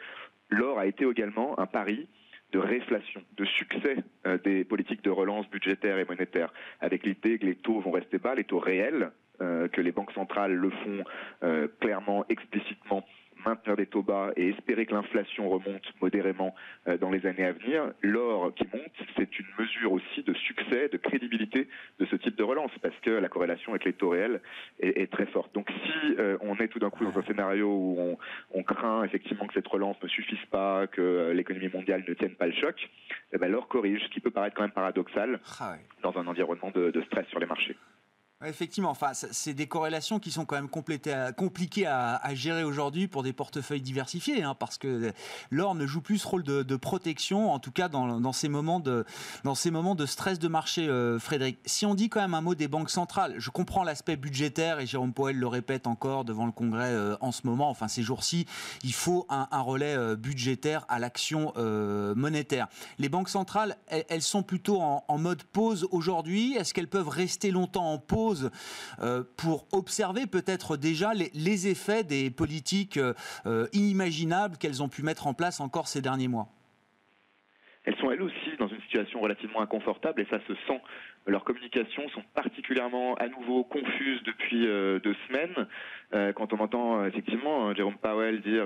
l'or 0.49 0.79
a 0.79 0.87
été 0.87 1.05
également 1.05 1.59
un 1.59 1.67
pari 1.67 2.07
de 2.51 2.59
réflation, 2.59 3.21
de 3.37 3.45
succès 3.45 3.97
euh, 4.25 4.37
des 4.37 4.63
politiques 4.63 5.03
de 5.03 5.09
relance 5.09 5.49
budgétaire 5.49 5.97
et 5.97 6.05
monétaire, 6.05 6.53
avec 6.79 7.05
l'idée 7.05 7.39
que 7.39 7.45
les 7.45 7.55
taux 7.55 7.79
vont 7.79 7.91
rester 7.91 8.17
bas, 8.17 8.35
les 8.35 8.43
taux 8.43 8.59
réels, 8.59 9.11
que 9.71 9.81
les 9.81 9.91
banques 9.91 10.11
centrales 10.11 10.53
le 10.53 10.69
font 10.69 11.03
clairement, 11.79 12.23
explicitement 12.29 13.03
maintenir 13.45 13.75
des 13.75 13.85
taux 13.85 14.01
bas 14.01 14.31
et 14.35 14.49
espérer 14.49 14.85
que 14.85 14.93
l'inflation 14.93 15.49
remonte 15.49 15.83
modérément 16.01 16.55
euh, 16.87 16.97
dans 16.97 17.09
les 17.09 17.25
années 17.25 17.45
à 17.45 17.51
venir, 17.51 17.91
l'or 18.01 18.53
qui 18.55 18.65
monte, 18.73 18.91
c'est 19.17 19.39
une 19.39 19.45
mesure 19.57 19.91
aussi 19.91 20.23
de 20.23 20.33
succès, 20.33 20.89
de 20.89 20.97
crédibilité 20.97 21.67
de 21.99 22.05
ce 22.05 22.15
type 22.15 22.35
de 22.35 22.43
relance, 22.43 22.71
parce 22.81 22.95
que 23.01 23.09
la 23.09 23.29
corrélation 23.29 23.71
avec 23.71 23.85
les 23.85 23.93
taux 23.93 24.09
réels 24.09 24.41
est, 24.79 25.11
très 25.11 25.25
forte. 25.25 25.53
Donc 25.53 25.69
si 25.69 26.15
euh, 26.19 26.37
on 26.41 26.55
est 26.57 26.67
tout 26.67 26.79
d'un 26.79 26.89
coup 26.89 27.03
dans 27.03 27.17
un 27.17 27.23
scénario 27.23 27.67
où 27.67 28.17
on, 28.53 28.63
craint 28.63 29.03
effectivement 29.03 29.47
que 29.47 29.53
cette 29.53 29.67
relance 29.67 29.97
ne 30.01 30.07
suffise 30.07 30.45
pas, 30.49 30.87
que 30.87 31.01
euh, 31.01 31.33
l'économie 31.33 31.69
mondiale 31.73 32.03
ne 32.07 32.13
tienne 32.13 32.35
pas 32.35 32.45
le 32.45 32.53
choc, 32.53 32.89
eh 33.33 33.37
ben, 33.37 33.51
l'or 33.51 33.67
corrige, 33.67 34.01
ce 34.03 34.09
qui 34.09 34.19
peut 34.19 34.31
paraître 34.31 34.55
quand 34.55 34.61
même 34.61 34.71
paradoxal 34.71 35.39
ah 35.59 35.75
dans 36.03 36.17
un 36.17 36.27
environnement 36.27 36.71
de 36.71 37.01
stress 37.01 37.27
sur 37.27 37.39
les 37.39 37.45
marchés. 37.45 37.75
Effectivement, 38.43 38.89
enfin, 38.89 39.11
c'est 39.13 39.53
des 39.53 39.67
corrélations 39.67 40.19
qui 40.19 40.31
sont 40.31 40.45
quand 40.45 40.55
même 40.55 40.69
compliquées 40.69 41.85
à, 41.85 42.33
gérer 42.33 42.63
aujourd'hui 42.63 43.07
pour 43.07 43.21
des 43.21 43.33
portefeuilles 43.33 43.81
diversifiés, 43.81 44.41
hein, 44.41 44.55
parce 44.57 44.77
que 44.77 45.13
l'or 45.51 45.75
ne 45.75 45.85
joue 45.85 46.01
plus 46.01 46.17
ce 46.17 46.27
rôle 46.27 46.43
de, 46.43 46.75
protection, 46.75 47.51
en 47.53 47.59
tout 47.59 47.71
cas 47.71 47.87
dans, 47.87 48.33
ces 48.33 48.49
moments 48.49 48.79
de, 48.79 49.05
stress 50.05 50.39
de 50.39 50.47
marché, 50.47 50.87
euh, 50.87 51.19
Frédéric. 51.19 51.59
Si 51.65 51.85
on 51.85 51.93
dit 51.93 52.09
quand 52.09 52.21
même 52.21 52.33
un 52.33 52.41
mot 52.41 52.55
des 52.55 52.67
banques 52.67 52.89
centrales, 52.89 53.35
je 53.37 53.51
comprends 53.51 53.83
l'aspect 53.83 54.15
budgétaire, 54.15 54.79
et 54.79 54.87
Jérôme 54.87 55.13
Poel 55.13 55.37
le 55.37 55.47
répète 55.47 55.85
encore 55.85 56.25
devant 56.25 56.47
le 56.47 56.51
Congrès 56.51 56.91
euh, 56.91 57.15
en 57.21 57.31
ce 57.31 57.45
moment, 57.45 57.69
enfin 57.69 57.87
ces 57.87 58.01
jours-ci, 58.01 58.47
il 58.83 58.93
faut 58.93 59.27
un, 59.29 59.47
relais 59.61 59.95
euh, 59.95 60.15
budgétaire 60.15 60.85
à 60.89 60.97
l'action 60.97 61.53
monétaire. 62.15 62.67
Les 62.97 63.09
banques 63.09 63.29
centrales, 63.29 63.77
elles, 63.87 64.21
sont 64.21 64.41
plutôt 64.41 64.81
en 64.81 65.17
mode 65.17 65.43
pause 65.43 65.87
aujourd'hui. 65.91 66.55
Est-ce 66.55 66.73
qu'elles 66.73 66.87
peuvent 66.87 67.09
rester 67.09 67.51
longtemps 67.51 67.91
en 67.91 67.97
pause 67.97 68.30
euh, 69.01 69.23
pour 69.37 69.67
observer 69.71 70.27
peut-être 70.27 70.77
déjà 70.77 71.11
les, 71.13 71.67
effets 71.67 72.03
des 72.03 72.31
politiques 72.31 72.97
euh, 72.97 73.67
inimaginables 73.73 74.57
qu'elles 74.57 74.81
ont 74.81 74.89
pu 74.89 75.03
mettre 75.03 75.27
en 75.27 75.33
place 75.33 75.59
encore 75.59 75.87
ces 75.87 76.01
derniers 76.01 76.27
mois. 76.27 76.47
Elles 77.83 77.95
sont 77.97 78.11
elles 78.11 78.21
aussi 78.21 78.57
dans 78.59 78.67
une 78.67 78.81
situation 78.81 79.21
relativement 79.21 79.61
inconfortable 79.61 80.21
et 80.21 80.25
ça 80.29 80.39
se 80.47 80.53
sent 80.67 80.81
leurs 81.27 81.43
communications 81.43 82.07
sont 82.09 82.23
particulièrement 82.33 83.15
à 83.15 83.27
nouveau 83.27 83.63
confuses 83.63 84.23
depuis 84.23 84.67
euh, 84.67 84.99
deux 84.99 85.15
semaines. 85.27 85.67
Euh, 86.13 86.33
quand 86.33 86.51
on 86.51 86.59
entend 86.59 86.99
euh, 86.99 87.07
effectivement 87.07 87.73
Jérôme 87.73 87.97
Powell 87.97 88.41
dire 88.41 88.65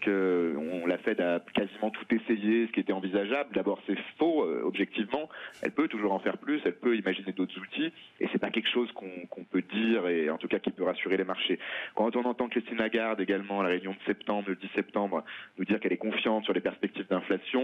que 0.00 0.54
on, 0.56 0.86
la 0.86 0.98
Fed 0.98 1.20
a 1.20 1.40
quasiment 1.52 1.90
tout 1.90 2.06
essayé, 2.14 2.66
ce 2.66 2.72
qui 2.72 2.80
était 2.80 2.92
envisageable, 2.92 3.54
d'abord 3.54 3.80
c'est 3.86 3.98
faux 4.18 4.44
objectivement. 4.64 5.28
Elle 5.62 5.72
peut 5.72 5.88
toujours 5.88 6.12
en 6.12 6.18
faire 6.18 6.38
plus, 6.38 6.60
elle 6.64 6.76
peut 6.76 6.96
imaginer 6.96 7.32
d'autres 7.32 7.58
outils, 7.60 7.92
et 8.20 8.28
c'est 8.32 8.38
pas 8.38 8.50
quelque 8.50 8.68
chose 8.68 8.90
qu'on 8.92 9.44
peut 9.44 9.62
dire 9.62 10.06
et 10.08 10.30
en 10.30 10.38
tout 10.38 10.48
cas 10.48 10.58
qui 10.58 10.70
peut 10.70 10.84
rassurer 10.84 11.16
les 11.16 11.24
marchés. 11.24 11.58
Quand 11.94 12.14
on 12.16 12.24
entend 12.24 12.48
Christine 12.48 12.78
Lagarde 12.78 13.20
également 13.20 13.60
à 13.60 13.64
la 13.64 13.70
réunion 13.70 13.92
de 13.92 14.06
septembre, 14.06 14.48
le 14.48 14.56
10 14.56 14.68
septembre, 14.74 15.24
nous 15.58 15.64
dire 15.64 15.80
qu'elle 15.80 15.92
est 15.92 15.98
confiante 15.98 16.44
sur 16.44 16.52
les 16.52 16.60
perspectives 16.60 17.06
d'inflation 17.08 17.60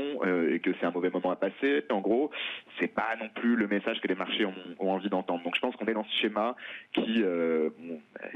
et 0.50 0.58
que 0.60 0.70
c'est 0.80 0.86
un 0.86 0.90
mauvais 0.90 1.10
moment 1.10 1.30
à 1.30 1.36
passer, 1.36 1.84
en 1.90 2.00
gros, 2.00 2.30
c'est 2.78 2.92
pas 2.92 3.16
non 3.20 3.28
plus 3.34 3.56
le 3.56 3.68
message 3.68 4.00
que 4.00 4.08
les 4.08 4.14
marchés 4.14 4.23
ont, 4.78 4.90
envie 4.90 5.08
d'entendre. 5.08 5.42
Donc 5.44 5.54
je 5.54 5.60
pense 5.60 5.74
qu'on 5.76 5.86
est 5.86 5.94
dans 5.94 6.04
ce 6.04 6.20
schéma 6.20 6.56
qui, 6.92 7.22
euh, 7.22 7.70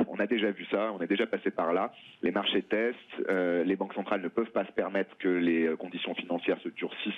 on 0.08 0.18
a 0.18 0.26
déjà 0.26 0.50
vu 0.50 0.64
ça, 0.70 0.92
on 0.92 1.00
est 1.00 1.06
déjà 1.06 1.26
passé 1.26 1.50
par 1.50 1.72
là. 1.72 1.92
Les 2.22 2.30
marchés 2.30 2.62
testent, 2.62 2.98
euh, 3.28 3.64
les 3.64 3.76
banques 3.76 3.94
centrales 3.94 4.22
ne 4.22 4.28
peuvent 4.28 4.50
pas 4.50 4.64
se 4.64 4.72
permettre 4.72 5.16
que 5.18 5.28
les 5.28 5.66
euh, 5.66 5.76
conditions 5.76 6.14
financières 6.14 6.60
se 6.60 6.68
durcissent 6.68 7.14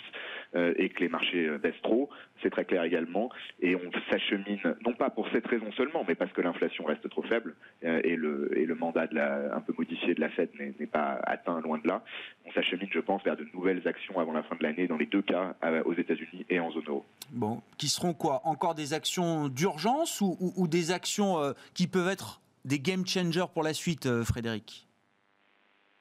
et 0.55 0.89
que 0.89 0.99
les 0.99 1.09
marchés 1.09 1.49
baissent 1.59 1.81
trop. 1.83 2.11
C'est 2.43 2.51
très 2.51 2.65
clair 2.65 2.83
également. 2.83 3.31
Et 3.61 3.77
on 3.77 3.91
s'achemine, 4.11 4.59
non 4.85 4.95
pas 4.95 5.09
pour 5.09 5.29
cette 5.31 5.47
raison 5.47 5.71
seulement, 5.73 6.05
mais 6.09 6.17
parce 6.17 6.33
que 6.33 6.41
l'inflation 6.41 6.85
reste 6.85 7.09
trop 7.09 7.23
faible 7.23 7.55
et 7.83 8.17
le, 8.17 8.75
mandat 8.75 9.07
un 9.55 9.61
peu 9.61 9.73
modifié 9.79 10.15
de 10.15 10.21
la 10.21 10.29
Fed 10.31 10.51
n'est 10.59 10.87
pas 10.87 11.21
atteint 11.23 11.61
loin 11.61 11.79
de 11.79 11.87
là. 11.87 12.03
On 12.47 12.53
s'achemine, 12.53 12.89
je 12.91 12.99
pense, 12.99 13.23
vers 13.23 13.37
de 13.37 13.47
nouvelles 13.55 13.87
actions 13.87 14.19
avant 14.19 14.33
la 14.33 14.43
fin 14.43 14.57
de 14.57 14.63
l'année 14.65 14.89
dans 14.89 14.97
les 14.97 15.07
deux 15.07 15.23
cas, 15.23 15.55
aux 15.85 15.95
États-Unis 15.95 16.45
et 16.49 16.59
en 16.59 16.73
zone 16.73 16.85
euro. 16.89 17.05
Bon, 17.31 17.63
qui 17.79 17.89
seront 17.89 18.13
quoi? 18.13 18.41
Encore 18.61 18.75
des 18.75 18.93
actions 18.93 19.49
d'urgence 19.49 20.21
ou, 20.21 20.69
des 20.69 20.91
actions 20.91 21.39
euh, 21.39 21.53
qui 21.73 21.87
peuvent 21.87 22.09
être 22.09 22.43
des 22.67 22.79
game 22.79 23.07
changers 23.07 23.47
pour 23.55 23.63
la 23.63 23.73
suite, 23.73 24.05
euh, 24.05 24.23
Frédéric? 24.23 24.87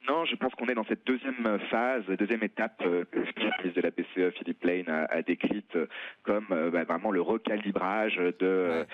Non, 0.10 0.26
je 0.26 0.36
pense 0.36 0.54
qu'on 0.56 0.68
est 0.68 0.74
dans 0.74 0.84
cette 0.84 1.08
deuxième 1.08 1.58
phase, 1.72 2.04
deuxième 2.08 2.44
étape 2.44 2.82
euh, 2.86 3.06
que 3.06 3.20
le 3.20 3.62
ministre 3.62 3.76
de 3.76 3.82
la 3.82 3.92
BCE, 3.92 4.36
Philippe 4.36 4.62
Lane, 4.66 4.90
a, 4.90 5.22
décrite 5.22 5.78
comme 6.24 6.48
bah, 6.50 6.84
vraiment 6.84 7.12
le 7.12 7.22
recalibrage 7.22 8.18
de, 8.40 8.86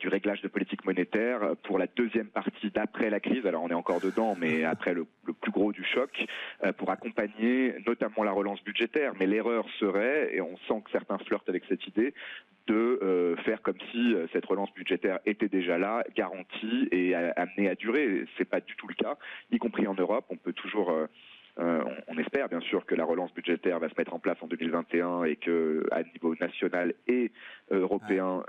du 0.00 0.08
réglage 0.08 0.40
de 0.40 0.48
politique 0.48 0.86
monétaire 0.86 1.40
pour 1.64 1.78
la 1.78 1.88
deuxième 1.88 2.28
partie 2.28 2.70
d'après 2.70 3.10
la 3.10 3.20
crise. 3.20 3.44
Alors 3.44 3.62
on 3.62 3.68
est 3.68 3.74
encore 3.74 4.00
dedans, 4.00 4.36
mais 4.40 4.64
après 4.74 4.94
le, 4.94 5.06
le 5.26 5.34
plus 5.34 5.52
gros 5.52 5.72
du 5.72 5.84
choc, 5.84 6.24
pour 6.78 6.90
accompagner 6.90 7.74
notamment 7.86 8.22
la 8.22 8.32
relance 8.32 8.64
budgétaire. 8.64 9.12
Mais 9.20 9.26
l'erreur 9.26 9.66
serait, 9.80 10.34
et 10.34 10.40
on 10.40 10.56
sent 10.66 10.80
que 10.84 10.90
certains 10.92 11.18
flirtent 11.18 11.48
avec 11.50 11.64
cette 11.68 11.86
idée, 11.86 12.14
de 12.66 12.98
euh, 13.02 13.36
faire 13.44 13.62
comme 13.62 13.78
si 13.90 14.14
euh, 14.14 14.26
cette 14.32 14.46
relance 14.46 14.72
budgétaire 14.74 15.18
était 15.26 15.48
déjà 15.48 15.78
là, 15.78 16.04
garantie 16.14 16.88
et 16.90 17.14
amenée 17.14 17.68
à 17.68 17.74
durer. 17.74 18.24
C'est 18.36 18.48
pas 18.48 18.60
du 18.60 18.76
tout 18.76 18.86
le 18.86 18.94
cas, 18.94 19.16
y 19.50 19.58
compris 19.58 19.86
en 19.86 19.94
Europe. 19.94 20.26
On 20.30 20.36
peut 20.36 20.52
toujours 20.52 20.90
euh, 20.90 21.84
on, 22.08 22.16
espère 22.18 22.48
bien 22.48 22.60
sûr 22.60 22.86
que 22.86 22.94
la 22.94 23.04
relance 23.04 23.32
budgétaire 23.34 23.78
va 23.78 23.88
se 23.88 23.94
mettre 23.98 24.14
en 24.14 24.18
place 24.18 24.38
en 24.40 24.46
2021 24.46 25.24
et 25.24 25.36
que 25.36 25.86
à 25.90 26.02
niveau 26.02 26.34
national 26.40 26.94
et 27.06 27.30
européen, 27.70 28.42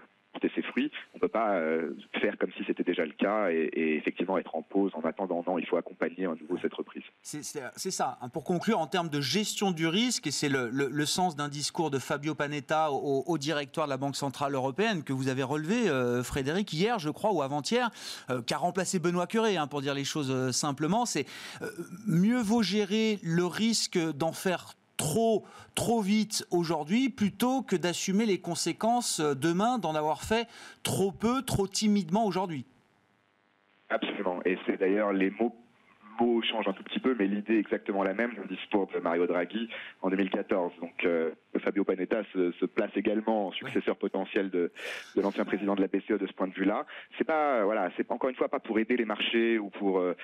ses 0.53 0.61
fruits. 0.61 0.91
On 1.13 1.17
ne 1.17 1.21
peut 1.21 1.27
pas 1.27 1.55
euh, 1.55 1.95
faire 2.19 2.37
comme 2.37 2.51
si 2.57 2.63
c'était 2.65 2.83
déjà 2.83 3.05
le 3.05 3.13
cas 3.13 3.49
et, 3.51 3.69
effectivement 3.97 4.37
être 4.37 4.55
en 4.55 4.61
pause 4.61 4.91
en 4.95 5.01
attendant. 5.01 5.43
Non, 5.45 5.59
il 5.59 5.65
faut 5.65 5.77
accompagner 5.77 6.25
à 6.25 6.35
nouveau 6.35 6.57
cette 6.61 6.73
reprise. 6.73 7.03
C'est 7.21 7.43
ça. 7.91 8.17
Hein. 8.21 8.29
Pour 8.29 8.43
conclure, 8.43 8.79
en 8.79 8.87
termes 8.87 9.09
de 9.09 9.21
gestion 9.21 9.71
du 9.71 9.87
risque, 9.87 10.27
et 10.27 10.31
c'est 10.31 10.49
le, 10.49 11.05
sens 11.05 11.35
d'un 11.35 11.49
discours 11.49 11.91
de 11.91 11.99
Fabio 11.99 12.33
Panetta 12.33 12.91
au, 12.91 13.37
directoire 13.37 13.87
de 13.87 13.91
la 13.91 13.97
Banque 13.97 14.15
Centrale 14.15 14.55
Européenne 14.55 15.03
que 15.03 15.13
vous 15.13 15.27
avez 15.27 15.43
relevé, 15.43 15.89
euh, 15.89 16.23
Frédéric, 16.23 16.71
hier, 16.73 16.97
je 16.99 17.09
crois, 17.09 17.31
ou 17.33 17.41
avant-hier, 17.41 17.89
euh, 18.29 18.41
qui 18.41 18.53
a 18.53 18.57
remplacé 18.57 18.99
Benoît 18.99 19.27
Curé, 19.27 19.57
hein, 19.57 19.67
pour 19.67 19.81
dire 19.81 19.93
les 19.93 20.05
choses 20.05 20.51
simplement. 20.51 21.05
C'est 21.05 21.25
mieux 22.07 22.41
vaut 22.41 22.63
gérer 22.63 23.19
le 23.21 23.45
risque 23.45 23.97
d'en 23.97 24.31
faire 24.31 24.73
trop, 25.03 25.43
trop 25.75 26.01
vite 26.01 26.47
aujourd'hui 26.49 27.09
plutôt 27.09 27.61
que 27.61 27.75
d'assumer 27.75 28.25
les 28.25 28.39
conséquences 28.39 29.19
euh, 29.19 29.35
demain 29.35 29.77
d'en 29.77 29.95
avoir 29.95 30.23
fait 30.23 30.47
trop 30.81 31.11
peu, 31.11 31.41
trop 31.41 31.67
timidement 31.67 32.25
aujourd'hui. 32.25 32.65
Absolument. 33.89 34.39
Et 34.45 34.57
c'est 34.65 34.77
d'ailleurs 34.77 35.11
les 35.11 35.29
mots 35.31 35.53
mots 36.19 36.41
changent 36.41 36.67
un 36.67 36.73
tout 36.73 36.83
petit 36.83 36.99
peu, 36.99 37.15
mais 37.17 37.27
l'idée 37.27 37.55
est 37.55 37.59
exactement 37.59 38.03
la 38.03 38.13
même. 38.13 38.31
Le 38.37 38.47
discours 38.47 38.87
de 38.93 38.99
Mario 38.99 39.27
Draghi 39.27 39.69
en 40.01 40.09
2014. 40.09 40.73
Donc 40.79 41.05
euh, 41.05 41.31
Fabio 41.59 41.83
Panetta 41.83 42.23
se, 42.33 42.65
place 42.65 42.91
également 42.95 43.47
en 43.47 43.51
successeur 43.51 43.97
potentiel 43.97 44.49
de, 44.49 44.71
l'ancien 45.15 45.45
président 45.45 45.75
de 45.75 45.81
la 45.81 45.87
BCE 45.87 46.19
de 46.19 46.27
ce 46.27 46.33
point 46.33 46.47
de 46.47 46.53
vue-là. 46.53 46.85
C'est 47.17 47.23
pas 47.23 47.63
voilà, 47.63 47.89
c'est 47.95 48.09
encore 48.11 48.29
une 48.29 48.35
fois 48.35 48.49
pas 48.49 48.59
pour 48.59 48.79
aider 48.79 48.97
les 48.97 49.05
marchés 49.05 49.59
ou 49.59 49.69
pour 49.69 49.99
euh, 49.99 50.15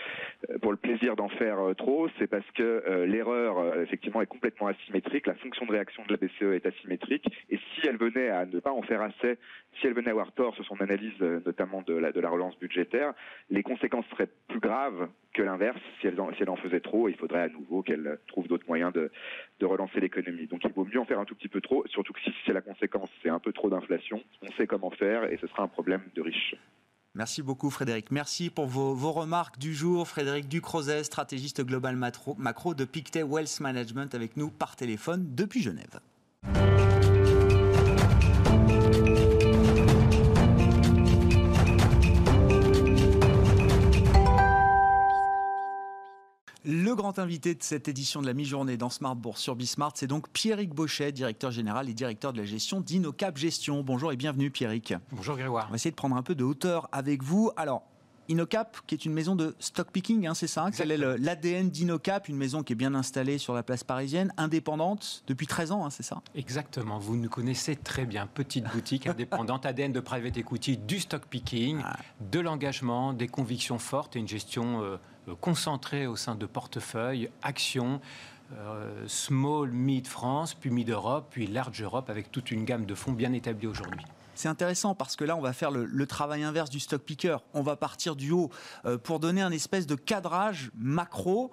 pour 0.62 0.72
le 0.72 0.78
plaisir 0.78 1.16
d'en 1.16 1.30
faire 1.30 1.60
euh, 1.60 1.74
trop, 1.74 2.08
c'est 2.18 2.28
parce 2.28 2.50
que 2.52 3.06
l'erreur 3.06 3.80
effectivement 3.82 4.22
est 4.22 4.28
complètement 4.28 4.68
asymétrique, 4.68 5.28
la 5.28 5.36
fonction 5.36 5.66
de 5.66 5.72
réaction 5.72 6.04
de 6.08 6.12
la 6.12 6.18
BCE 6.18 6.56
est 6.56 6.66
asymétrique, 6.66 7.26
et 7.50 7.58
si 7.58 7.88
elle 7.88 7.98
venait 7.98 8.30
à 8.30 8.46
ne 8.46 8.60
pas 8.60 8.72
en 8.72 8.82
faire 8.82 9.02
assez, 9.02 9.38
si 9.80 9.88
elle 9.88 9.94
venait 9.94 10.10
à 10.10 10.12
avoir 10.12 10.32
tort 10.32 10.56
sur 10.56 10.66
son 10.66 10.82
analyse 10.82 11.20
notamment 11.20 11.82
de 11.82 11.94
la 11.96 12.30
relance 12.30 12.58
budgétaire, 12.60 13.14
les 13.50 13.64
conséquences 13.64 14.06
seraient 14.08 14.30
plus 14.48 14.60
graves 14.60 15.10
que 15.34 15.42
l'inverse, 15.42 15.79
si 16.00 16.08
elle, 16.08 16.20
en 16.20 16.56
faisait 16.56 16.80
trop, 16.80 17.10
il 17.10 17.16
faudrait 17.16 17.42
à 17.42 17.50
nouveau 17.50 17.82
qu'elle 17.82 18.20
trouve 18.28 18.48
d'autres 18.48 18.68
moyens 18.68 18.94
de, 18.94 19.12
relancer 19.66 20.00
l'économie. 20.00 20.48
Donc 20.48 20.62
il 20.64 20.72
vaut 20.72 20.86
mieux 20.86 21.00
en 21.00 21.06
faire 21.06 21.20
un 21.20 21.26
tout 21.26 21.36
petit 21.36 21.48
peu 21.48 21.62
trop, 21.62 21.86
surtout 21.88 22.14
que 22.14 22.22
si 22.22 22.34
c'est 22.46 22.54
la 22.54 22.62
conséquence, 22.62 23.10
c'est 23.22 23.30
un 23.30 23.40
peu 23.40 23.52
trop 23.52 23.70
d'inflation, 23.70 24.22
on 24.42 24.52
sait 24.54 24.68
comment 24.68 24.90
faire 24.90 25.32
et 25.32 25.38
ce 25.38 25.48
sera 25.48 25.64
un 25.64 25.68
problème 25.68 26.02
de 26.16 26.22
riches. 26.22 26.56
Merci 27.16 27.42
beaucoup 27.42 27.70
Frédéric. 27.70 28.12
Merci 28.12 28.50
pour 28.50 28.66
vos, 28.66 28.94
vos 28.94 29.12
remarques 29.12 29.58
du 29.58 29.74
jour. 29.74 30.08
Frédéric 30.08 30.48
Ducrozet, 30.48 31.04
stratégiste 31.04 31.66
global 31.66 31.96
macro 31.96 32.74
de 32.74 32.86
Pictet 32.86 33.24
Wealth 33.24 33.60
Management 33.60 34.14
avec 34.16 34.38
nous 34.38 34.50
par 34.50 34.76
téléphone 34.76 35.26
depuis 35.36 35.62
Genève. 35.62 36.00
Le 46.66 46.94
grand 46.94 47.20
invité 47.20 47.56
de 47.56 47.64
cette 47.64 47.88
édition 47.88 48.22
de 48.22 48.28
la 48.28 48.34
mi-journée 48.34 48.76
dans 48.76 48.90
Smart 48.90 49.16
Bourse 49.16 49.40
sur 49.40 49.56
Bismart, 49.56 49.94
c'est 49.96 50.08
donc 50.08 50.28
Pierrick 50.28 50.76
Bochet, 50.76 51.14
directeur 51.14 51.52
général 51.52 51.88
et 51.88 51.94
directeur 51.94 52.34
de 52.34 52.38
la 52.38 52.44
gestion 52.44 52.82
d'Inocap 52.82 53.38
Gestion. 53.38 53.82
Bonjour 53.82 54.12
et 54.12 54.18
bienvenue 54.18 54.52
Pierrick. 54.52 54.94
Bonjour 55.14 55.38
Grégoire. 55.38 55.68
On 55.68 55.70
va 55.70 55.76
essayer 55.76 55.92
de 55.92 55.96
prendre 55.96 56.18
un 56.18 56.22
peu 56.22 56.36
de 56.36 56.44
hauteur 56.44 56.90
avec 56.92 57.24
vous. 57.24 57.50
Alors, 57.56 57.84
Inocap, 58.28 58.78
qui 58.88 58.94
est 58.94 59.06
une 59.06 59.14
maison 59.14 59.38
de 59.38 59.56
stock 59.60 59.90
picking, 59.90 60.28
hein, 60.28 60.34
c'est 60.34 60.48
ça 60.48 60.68
Quel 60.76 60.92
est 60.92 60.98
l'ADN 60.98 61.70
d'Inocap, 61.70 62.28
une 62.28 62.36
maison 62.36 62.62
qui 62.62 62.74
est 62.74 62.76
bien 62.76 62.94
installée 62.94 63.38
sur 63.38 63.54
la 63.54 63.64
place 63.64 63.86
parisienne, 63.86 64.34
indépendante 64.36 65.24
depuis 65.28 65.48
13 65.48 65.72
ans, 65.72 65.86
hein, 65.86 65.90
c'est 65.90 66.04
ça? 66.04 66.22
Exactement, 66.36 67.00
vous 67.00 67.16
nous 67.16 67.30
connaissez 67.30 67.78
très 67.78 68.06
bien. 68.06 68.28
Petite 68.28 68.66
boutique 68.66 69.08
indépendante, 69.08 69.66
ADN 69.66 69.94
de 69.94 70.02
private 70.02 70.36
equity, 70.36 70.76
du 70.76 71.00
stock 71.00 71.26
picking, 71.26 71.80
ah. 71.86 71.96
de 72.20 72.42
l'engagement, 72.42 73.14
des 73.14 73.30
convictions 73.30 73.80
fortes 73.80 74.18
et 74.18 74.20
une 74.20 74.28
gestion 74.28 74.84
euh, 74.84 74.98
concentrée 75.36 76.08
au 76.08 76.16
sein 76.16 76.36
de 76.36 76.46
portefeuilles, 76.46 77.30
actions. 77.42 78.02
Euh, 78.58 79.04
small, 79.06 79.70
mid 79.70 80.08
France, 80.08 80.56
puis 80.56 80.72
mid 80.72 80.90
Europe, 80.90 81.28
puis 81.30 81.46
large 81.46 81.84
Europe, 81.84 82.10
avec 82.10 82.32
toute 82.32 82.50
une 82.50 82.66
gamme 82.66 82.88
de 82.88 82.96
fonds 82.96 83.12
bien 83.12 83.32
établis 83.32 83.68
aujourd'hui 83.68 84.02
c'est 84.40 84.48
intéressant 84.48 84.96
parce 84.96 85.18
que 85.18 85.26
là, 85.26 85.36
on 85.36 85.42
va 85.42 85.52
faire 85.52 85.70
le, 85.70 86.08
travail 86.08 86.44
inverse 86.44 86.70
du 86.70 86.80
stock 86.80 87.02
picker. 87.02 87.38
On 87.54 87.62
va 87.62 87.76
partir 87.76 88.16
du 88.16 88.32
haut 88.32 88.50
euh, 88.86 88.98
pour 88.98 89.20
donner 89.20 89.42
un 89.42 89.52
espèce 89.52 89.86
de 89.86 89.96
cadrage 89.96 90.72
macro 90.78 91.52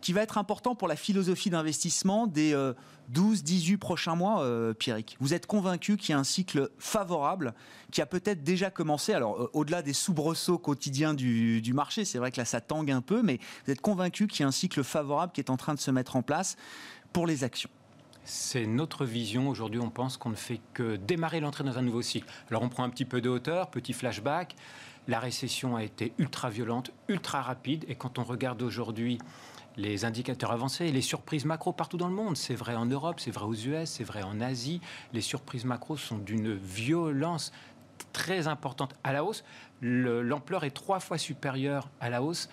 qui 0.00 0.12
va 0.12 0.22
être 0.22 0.38
important 0.38 0.74
pour 0.74 0.88
la 0.88 0.96
philosophie 0.96 1.50
d'investissement 1.50 2.26
des 2.26 2.52
12-18 3.12 3.74
euh, 3.74 3.78
prochains 3.78 4.14
mois, 4.14 4.42
euh, 4.42 4.74
Pierrick. 4.74 5.16
Vous 5.20 5.34
êtes 5.34 5.46
convaincu 5.46 5.96
qu'il 5.96 6.10
y 6.10 6.12
a 6.14 6.18
un 6.18 6.24
cycle 6.24 6.70
favorable 6.78 7.54
qui 7.90 8.00
a 8.00 8.06
peut-être 8.06 8.42
déjà 8.42 8.70
commencé, 8.70 9.12
alors 9.12 9.50
au-delà 9.52 9.82
des 9.82 9.92
soubresauts 9.92 10.58
quotidiens 10.58 11.14
du, 11.14 11.60
du 11.60 11.72
marché, 11.72 12.04
c'est 12.04 12.18
vrai 12.18 12.30
que 12.30 12.36
là 12.36 12.44
ça 12.44 12.60
tangue 12.60 12.90
un 12.90 13.00
peu, 13.00 13.22
mais 13.22 13.38
vous 13.64 13.72
êtes 13.72 13.80
convaincu 13.80 14.26
qu'il 14.26 14.40
y 14.40 14.44
a 14.44 14.48
un 14.48 14.52
cycle 14.52 14.84
favorable 14.84 15.32
qui 15.32 15.40
est 15.40 15.50
en 15.50 15.56
train 15.56 15.74
de 15.74 15.80
se 15.80 15.90
mettre 15.90 16.16
en 16.16 16.22
place 16.22 16.56
pour 17.12 17.26
les 17.26 17.44
actions 17.44 17.70
c'est 18.28 18.66
notre 18.66 19.06
vision. 19.06 19.48
Aujourd'hui, 19.48 19.80
on 19.80 19.90
pense 19.90 20.16
qu'on 20.16 20.28
ne 20.28 20.34
fait 20.34 20.60
que 20.74 20.96
démarrer 20.96 21.40
l'entrée 21.40 21.64
dans 21.64 21.78
un 21.78 21.82
nouveau 21.82 22.02
cycle. 22.02 22.28
Alors, 22.50 22.62
on 22.62 22.68
prend 22.68 22.84
un 22.84 22.90
petit 22.90 23.06
peu 23.06 23.20
de 23.20 23.28
hauteur, 23.28 23.70
petit 23.70 23.94
flashback. 23.94 24.54
La 25.08 25.18
récession 25.18 25.76
a 25.76 25.82
été 25.82 26.12
ultra 26.18 26.50
violente, 26.50 26.90
ultra 27.08 27.40
rapide. 27.40 27.86
Et 27.88 27.94
quand 27.94 28.18
on 28.18 28.24
regarde 28.24 28.62
aujourd'hui 28.62 29.18
les 29.78 30.04
indicateurs 30.04 30.50
avancés, 30.50 30.90
les 30.90 31.00
surprises 31.00 31.44
macro 31.44 31.72
partout 31.72 31.96
dans 31.96 32.08
le 32.08 32.14
monde, 32.14 32.36
c'est 32.36 32.56
vrai 32.56 32.74
en 32.74 32.84
Europe, 32.84 33.20
c'est 33.20 33.30
vrai 33.30 33.46
aux 33.46 33.54
US, 33.54 33.88
c'est 33.88 34.04
vrai 34.04 34.22
en 34.22 34.40
Asie, 34.40 34.80
les 35.12 35.20
surprises 35.20 35.64
macro 35.64 35.96
sont 35.96 36.18
d'une 36.18 36.54
violence 36.54 37.52
très 38.12 38.48
importante 38.48 38.94
à 39.04 39.12
la 39.12 39.24
hausse. 39.24 39.44
L'ampleur 39.80 40.64
est 40.64 40.72
trois 40.72 40.98
fois 41.00 41.16
supérieure 41.16 41.88
à 42.00 42.10
la 42.10 42.22
hausse 42.22 42.48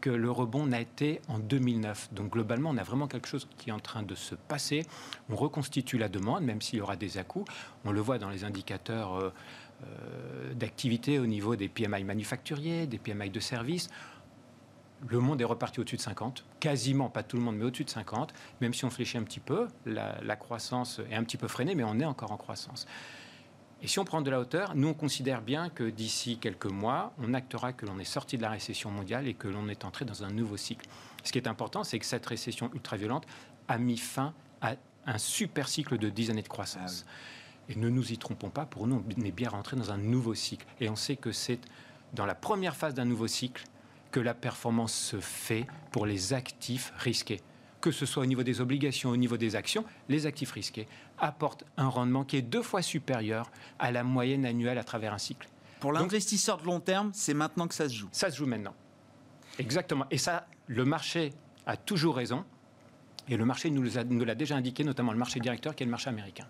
que 0.00 0.08
le 0.08 0.30
rebond 0.30 0.66
n'a 0.66 0.80
été 0.80 1.20
en 1.28 1.38
2009. 1.38 2.08
Donc 2.12 2.32
globalement, 2.32 2.70
on 2.70 2.78
a 2.78 2.82
vraiment 2.82 3.06
quelque 3.06 3.28
chose 3.28 3.46
qui 3.58 3.68
est 3.68 3.72
en 3.72 3.80
train 3.80 4.02
de 4.02 4.14
se 4.14 4.34
passer. 4.34 4.86
On 5.28 5.36
reconstitue 5.36 5.98
la 5.98 6.08
demande, 6.08 6.42
même 6.42 6.62
s'il 6.62 6.78
y 6.78 6.82
aura 6.82 6.96
des 6.96 7.18
à-coups. 7.18 7.52
On 7.84 7.92
le 7.92 8.00
voit 8.00 8.18
dans 8.18 8.30
les 8.30 8.44
indicateurs 8.44 9.14
euh, 9.16 9.32
euh, 9.82 10.54
d'activité 10.54 11.18
au 11.18 11.26
niveau 11.26 11.54
des 11.54 11.68
PMI 11.68 12.04
manufacturiers, 12.04 12.86
des 12.86 12.98
PMI 12.98 13.28
de 13.28 13.40
services. 13.40 13.90
Le 15.08 15.18
monde 15.18 15.40
est 15.40 15.44
reparti 15.44 15.80
au-dessus 15.80 15.96
de 15.96 16.02
50, 16.02 16.44
quasiment 16.60 17.08
pas 17.08 17.22
tout 17.22 17.36
le 17.36 17.42
monde, 17.42 17.56
mais 17.56 17.64
au-dessus 17.64 17.84
de 17.84 17.90
50. 17.90 18.34
Même 18.60 18.74
si 18.74 18.84
on 18.84 18.90
fléchit 18.90 19.16
un 19.18 19.22
petit 19.22 19.40
peu, 19.40 19.68
la 19.86 20.36
croissance 20.36 21.00
est 21.10 21.14
un 21.14 21.24
petit 21.24 21.38
peu 21.38 21.48
freinée, 21.48 21.74
mais 21.74 21.84
on 21.84 21.98
est 21.98 22.04
encore 22.04 22.32
en 22.32 22.36
croissance. 22.36 22.86
Et 23.82 23.88
si 23.88 23.98
on 23.98 24.04
prend 24.04 24.20
de 24.20 24.30
la 24.30 24.40
hauteur, 24.40 24.74
nous 24.74 24.88
on 24.88 24.94
considère 24.94 25.40
bien 25.40 25.70
que 25.70 25.84
d'ici 25.88 26.36
quelques 26.36 26.66
mois, 26.66 27.14
on 27.18 27.32
actera 27.32 27.72
que 27.72 27.86
l'on 27.86 27.98
est 27.98 28.04
sorti 28.04 28.36
de 28.36 28.42
la 28.42 28.50
récession 28.50 28.90
mondiale 28.90 29.26
et 29.26 29.32
que 29.32 29.48
l'on 29.48 29.68
est 29.68 29.86
entré 29.86 30.04
dans 30.04 30.22
un 30.22 30.30
nouveau 30.30 30.58
cycle. 30.58 30.86
Ce 31.24 31.32
qui 31.32 31.38
est 31.38 31.48
important, 31.48 31.82
c'est 31.82 31.98
que 31.98 32.04
cette 32.04 32.26
récession 32.26 32.70
ultra-violente 32.74 33.26
a 33.68 33.78
mis 33.78 33.96
fin 33.96 34.34
à 34.60 34.74
un 35.06 35.16
super 35.16 35.66
cycle 35.68 35.96
de 35.96 36.10
10 36.10 36.30
années 36.30 36.42
de 36.42 36.48
croissance. 36.48 37.06
Ah 37.06 37.12
et 37.70 37.76
ne 37.76 37.88
nous 37.88 38.12
y 38.12 38.18
trompons 38.18 38.50
pas, 38.50 38.66
pour 38.66 38.86
nous, 38.86 39.02
on 39.16 39.24
est 39.24 39.30
bien 39.30 39.48
rentré 39.48 39.76
dans 39.76 39.92
un 39.92 39.96
nouveau 39.96 40.34
cycle. 40.34 40.66
Et 40.80 40.90
on 40.90 40.96
sait 40.96 41.16
que 41.16 41.30
c'est 41.30 41.60
dans 42.12 42.26
la 42.26 42.34
première 42.34 42.74
phase 42.74 42.94
d'un 42.94 43.04
nouveau 43.04 43.28
cycle 43.28 43.64
que 44.10 44.20
la 44.20 44.34
performance 44.34 44.92
se 44.92 45.20
fait 45.20 45.66
pour 45.92 46.06
les 46.06 46.32
actifs 46.32 46.92
risqués 46.96 47.40
que 47.80 47.90
ce 47.90 48.06
soit 48.06 48.22
au 48.22 48.26
niveau 48.26 48.42
des 48.42 48.60
obligations, 48.60 49.10
au 49.10 49.16
niveau 49.16 49.36
des 49.36 49.56
actions, 49.56 49.84
les 50.08 50.26
actifs 50.26 50.52
risqués 50.52 50.86
apportent 51.18 51.64
un 51.76 51.88
rendement 51.88 52.24
qui 52.24 52.36
est 52.36 52.42
deux 52.42 52.62
fois 52.62 52.82
supérieur 52.82 53.50
à 53.78 53.90
la 53.90 54.04
moyenne 54.04 54.44
annuelle 54.44 54.78
à 54.78 54.84
travers 54.84 55.12
un 55.12 55.18
cycle. 55.18 55.48
Pour 55.80 55.92
l'investisseur 55.92 56.58
de 56.58 56.66
long 56.66 56.80
terme, 56.80 57.10
c'est 57.14 57.34
maintenant 57.34 57.66
que 57.66 57.74
ça 57.74 57.88
se 57.88 57.94
joue. 57.94 58.08
Ça 58.12 58.30
se 58.30 58.36
joue 58.36 58.46
maintenant. 58.46 58.74
Exactement. 59.58 60.04
Et 60.10 60.18
ça, 60.18 60.46
le 60.66 60.84
marché 60.84 61.32
a 61.66 61.76
toujours 61.76 62.16
raison. 62.16 62.44
Et 63.28 63.36
le 63.36 63.44
marché 63.44 63.70
nous 63.70 63.82
l'a 64.24 64.34
déjà 64.34 64.56
indiqué, 64.56 64.84
notamment 64.84 65.12
le 65.12 65.18
marché 65.18 65.40
directeur, 65.40 65.74
qui 65.74 65.82
est 65.82 65.86
le 65.86 65.90
marché 65.90 66.08
américain. 66.08 66.46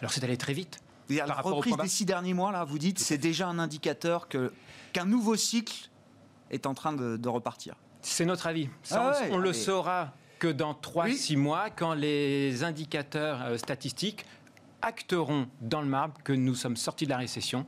Alors 0.00 0.12
c'est 0.12 0.24
allé 0.24 0.36
très 0.36 0.54
vite. 0.54 0.80
la 1.10 1.34
reprise 1.34 1.76
des 1.76 1.88
six 1.88 2.06
derniers 2.06 2.34
mois, 2.34 2.52
là, 2.52 2.64
vous 2.64 2.78
dites, 2.78 2.98
c'est 2.98 3.18
déjà 3.18 3.48
un 3.48 3.58
indicateur 3.58 4.28
qu'un 4.28 5.04
nouveau 5.04 5.36
cycle 5.36 5.89
est 6.50 6.66
en 6.66 6.74
train 6.74 6.92
de, 6.92 7.28
repartir. 7.28 7.74
C'est 8.02 8.24
notre 8.24 8.46
avis. 8.46 8.68
Ça, 8.82 9.12
ah 9.14 9.24
on, 9.30 9.38
le 9.38 9.52
saura 9.52 10.12
que 10.38 10.48
dans 10.48 10.72
3-6 10.72 11.36
mois, 11.36 11.70
quand 11.70 11.94
les 11.94 12.64
indicateurs 12.64 13.42
euh, 13.42 13.58
statistiques 13.58 14.24
acteront 14.82 15.48
dans 15.60 15.82
le 15.82 15.86
marbre 15.86 16.14
que 16.24 16.32
nous 16.32 16.54
sommes 16.54 16.76
sortis 16.76 17.04
de 17.04 17.10
la 17.10 17.18
récession, 17.18 17.64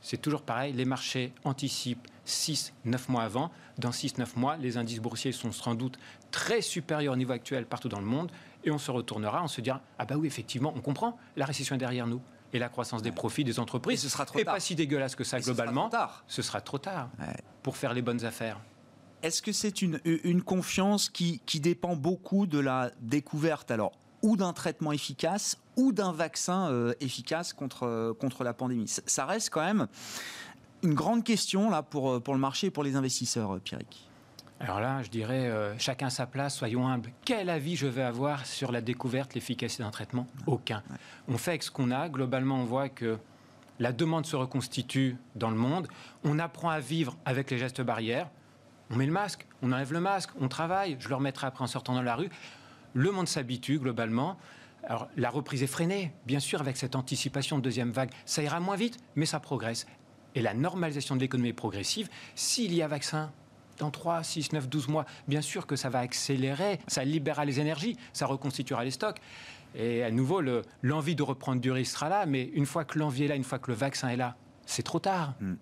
c'est 0.00 0.20
toujours 0.20 0.42
pareil, 0.42 0.72
les 0.72 0.84
marchés 0.84 1.32
anticipent 1.44 2.06
6-9 2.26 2.70
mois 3.08 3.22
avant. 3.22 3.50
Dans 3.78 3.90
6-9 3.90 4.26
mois, 4.36 4.56
les 4.56 4.76
indices 4.76 5.00
boursiers 5.00 5.32
sont 5.32 5.52
sans 5.52 5.74
doute 5.74 5.98
très 6.30 6.60
supérieurs 6.60 7.14
au 7.14 7.16
niveau 7.16 7.32
actuel 7.32 7.66
partout 7.66 7.88
dans 7.88 8.00
le 8.00 8.06
monde, 8.06 8.30
et 8.64 8.70
on 8.70 8.78
se 8.78 8.90
retournera, 8.90 9.42
on 9.42 9.48
se 9.48 9.60
dira, 9.60 9.80
ah 9.98 10.04
bah 10.04 10.16
oui, 10.16 10.26
effectivement, 10.26 10.72
on 10.76 10.80
comprend, 10.80 11.18
la 11.36 11.46
récession 11.46 11.74
est 11.76 11.78
derrière 11.78 12.06
nous. 12.06 12.20
Et 12.52 12.58
la 12.58 12.68
croissance 12.68 13.02
des 13.02 13.10
profits 13.10 13.42
des 13.42 13.58
entreprises 13.58 14.02
ce 14.02 14.08
sera 14.08 14.26
trop 14.26 14.38
pas 14.44 14.60
si 14.60 14.76
dégueulasse 14.76 15.16
que 15.16 15.24
ça 15.24 15.40
globalement. 15.40 15.90
Ce 16.28 16.40
sera 16.40 16.60
trop 16.60 16.78
tard, 16.78 17.08
pour 17.64 17.76
faire 17.76 17.94
les 17.94 18.02
bonnes 18.02 18.24
affaires. 18.24 18.60
Est-ce 19.22 19.42
que 19.42 19.50
c'est 19.50 19.82
une, 19.82 19.98
une, 20.04 20.42
confiance 20.42 21.08
qui, 21.08 21.40
qui, 21.46 21.58
dépend 21.58 21.96
beaucoup 21.96 22.46
de 22.46 22.58
la 22.58 22.90
découverte 23.00 23.70
alors 23.70 23.92
ou 24.22 24.36
d'un 24.36 24.52
traitement 24.52 24.92
efficace 24.92 25.58
ou 25.76 25.92
d'un 25.92 26.12
vaccin 26.12 26.70
euh, 26.70 26.92
efficace 27.00 27.54
contre, 27.54 28.14
contre 28.20 28.44
la 28.44 28.52
pandémie? 28.52 28.86
Ça 28.86 29.24
reste 29.24 29.48
quand 29.48 29.64
même 29.64 29.88
une 30.82 30.92
grande 30.92 31.24
question 31.24 31.70
là 31.70 31.82
pour, 31.82 32.12
euh, 32.12 32.20
pour 32.20 32.34
le 32.34 32.40
marché 32.40 32.66
et 32.66 32.70
pour 32.70 32.84
les 32.84 32.96
investisseurs, 32.96 33.54
euh, 33.54 33.58
Pierrick. 33.58 34.08
Alors 34.60 34.80
là, 34.80 35.02
je 35.02 35.10
dirais, 35.10 35.50
chacun 35.78 36.10
sa 36.10 36.26
place, 36.26 36.54
soyons 36.54 36.86
humbles. 36.86 37.10
Quel 37.24 37.50
avis 37.50 37.76
je 37.76 37.86
vais 37.86 38.04
avoir 38.04 38.46
sur 38.46 38.72
la 38.72 38.80
découverte, 38.80 39.34
l'efficacité 39.34 39.82
d'un 39.82 39.90
traitement? 39.90 40.26
Aucun. 40.46 40.82
On 41.28 41.36
fait 41.36 41.50
avec 41.50 41.64
ce 41.64 41.70
qu'on 41.70 41.90
a. 41.90 42.08
Globalement, 42.08 42.60
on 42.60 42.64
voit 42.64 42.88
que 42.88 43.18
la 43.78 43.92
demande 43.92 44.26
se 44.26 44.36
reconstitue 44.36 45.16
dans 45.34 45.50
le 45.50 45.56
monde. 45.56 45.88
On 46.24 46.38
apprend 46.38 46.70
à 46.70 46.80
vivre 46.80 47.16
avec 47.24 47.50
les 47.50 47.58
gestes 47.58 47.82
barrières 47.82 48.28
on 48.90 48.96
met 48.96 49.06
le 49.06 49.12
masque, 49.12 49.46
on 49.62 49.72
enlève 49.72 49.92
le 49.92 50.00
masque, 50.00 50.30
on 50.40 50.48
travaille, 50.48 50.96
je 51.00 51.08
le 51.08 51.14
remettrai 51.14 51.46
après 51.46 51.64
en 51.64 51.66
sortant 51.66 51.94
dans 51.94 52.02
la 52.02 52.16
rue. 52.16 52.28
Le 52.92 53.10
monde 53.10 53.28
s'habitue 53.28 53.78
globalement. 53.78 54.36
Alors, 54.84 55.08
la 55.16 55.30
reprise 55.30 55.62
est 55.62 55.68
freinée, 55.68 56.12
bien 56.26 56.40
sûr, 56.40 56.60
avec 56.60 56.76
cette 56.76 56.94
anticipation 56.94 57.56
de 57.56 57.62
deuxième 57.62 57.90
vague. 57.90 58.10
Ça 58.26 58.42
ira 58.42 58.60
moins 58.60 58.76
vite, 58.76 58.98
mais 59.16 59.26
ça 59.26 59.40
progresse. 59.40 59.86
Et 60.34 60.42
la 60.42 60.52
normalisation 60.52 61.16
de 61.16 61.20
l'économie 61.20 61.48
est 61.48 61.54
progressive. 61.54 62.08
S'il 62.34 62.74
y 62.74 62.82
a 62.82 62.88
vaccin 62.88 63.32
dans 63.78 63.90
3, 63.90 64.22
6, 64.22 64.52
9, 64.52 64.68
12 64.68 64.88
mois, 64.88 65.06
bien 65.26 65.40
sûr 65.40 65.66
que 65.66 65.76
ça 65.76 65.88
va 65.88 66.00
accélérer, 66.00 66.78
ça 66.86 67.04
libérera 67.04 67.44
les 67.44 67.60
énergies, 67.60 67.96
ça 68.12 68.26
reconstituera 68.26 68.84
les 68.84 68.90
stocks. 68.90 69.20
Et 69.74 70.04
à 70.04 70.10
nouveau, 70.10 70.40
l'envie 70.82 71.16
de 71.16 71.22
reprendre 71.22 71.60
du 71.60 71.70
risque 71.70 71.92
sera 71.94 72.08
là, 72.08 72.26
mais 72.26 72.44
une 72.54 72.66
fois 72.66 72.84
que 72.84 72.98
l'envie 72.98 73.24
est 73.24 73.28
là, 73.28 73.34
une 73.34 73.44
fois 73.44 73.58
que 73.58 73.70
le 73.70 73.76
vaccin 73.76 74.08
est 74.08 74.16
là, 74.16 74.36
c'est 74.66 74.82
trop 74.82 75.00
tard. 75.00 75.34
Hmm. 75.40 75.54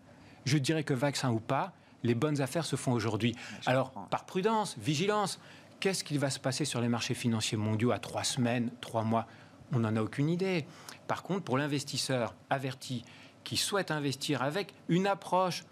Je 0.45 0.59
dirais 0.59 0.85
que 0.85 0.95
vaccin 0.95 1.31
ou 1.31 1.41
pas, 1.41 1.73
les 2.03 2.15
bonnes 2.15 2.41
affaires 2.41 2.65
se 2.65 2.77
font 2.77 2.93
aujourd'hui. 2.93 3.35
Alors, 3.65 3.93
par 4.11 4.27
prudence, 4.27 4.77
vigilance, 4.79 5.41
qu'est-ce 5.81 6.05
qui 6.05 6.19
va 6.19 6.31
se 6.31 6.39
passer 6.39 6.65
sur 6.65 6.81
les 6.81 6.89
marchés 6.89 7.15
financiers 7.15 7.57
mondiaux 7.57 7.93
à 7.93 7.99
trois 7.99 8.25
semaines, 8.25 8.71
trois 8.81 9.03
mois? 9.03 9.27
On 9.73 9.79
n'en 9.79 9.97
a 9.97 10.03
aucune 10.03 10.29
idée. 10.29 10.67
Par 11.07 11.23
contre, 11.23 11.45
pour 11.45 11.57
l'investisseur 11.57 12.35
averti 12.51 13.05
qui 13.45 13.57
souhaite 13.57 13.91
investir 13.91 14.43
avec 14.43 14.75
une 14.89 15.07
approche 15.07 15.65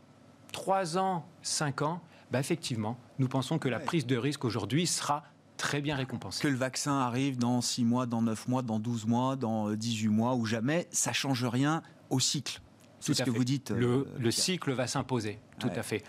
trois 0.52 0.98
ans, 0.98 1.26
cinq 1.42 1.82
ans, 1.82 2.00
bah 2.30 2.40
effectivement, 2.40 2.96
nous 3.18 3.28
pensons 3.28 3.58
que 3.58 3.68
la 3.68 3.80
prise 3.80 4.06
de 4.06 4.16
risque 4.16 4.44
aujourd'hui 4.44 4.86
sera 4.86 5.24
très 5.60 5.82
bien 5.82 5.94
récompensée. 5.94 6.42
Que 6.42 6.48
le 6.48 6.56
vaccin 6.56 6.98
arrive 6.98 7.36
dans 7.36 7.60
six 7.60 7.84
mois, 7.84 8.06
dans 8.06 8.22
neuf 8.22 8.48
mois, 8.48 8.62
dans 8.62 8.78
12 8.78 9.06
mois, 9.06 9.36
dans 9.36 9.70
18 9.70 10.08
mois 10.08 10.34
ou 10.34 10.46
jamais, 10.46 10.88
ça 10.90 11.12
change 11.12 11.44
rien 11.44 11.82
au 12.08 12.18
cycle. 12.18 12.60
C'est 12.98 13.14
ce 13.14 13.22
que 13.22 13.30
vous 13.30 13.44
dites. 13.44 13.70
Le, 13.70 14.08
euh, 14.24 14.30
cycle 14.30 14.72
va 14.72 14.86
s'imposer, 14.86 15.38
tout 15.58 15.70
à 15.74 15.82
fait. 15.82 16.02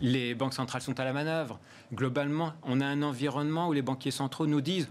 Les 0.00 0.34
banques 0.34 0.54
centrales 0.54 0.82
sont 0.82 0.98
à 0.98 1.04
la 1.04 1.12
manœuvre. 1.12 1.58
Globalement, 1.94 2.52
on 2.64 2.80
a 2.80 2.86
un 2.86 3.02
environnement 3.02 3.68
où 3.68 3.72
les 3.72 3.82
banquiers 3.82 4.10
centraux 4.10 4.46
nous 4.46 4.60
disent 4.60 4.88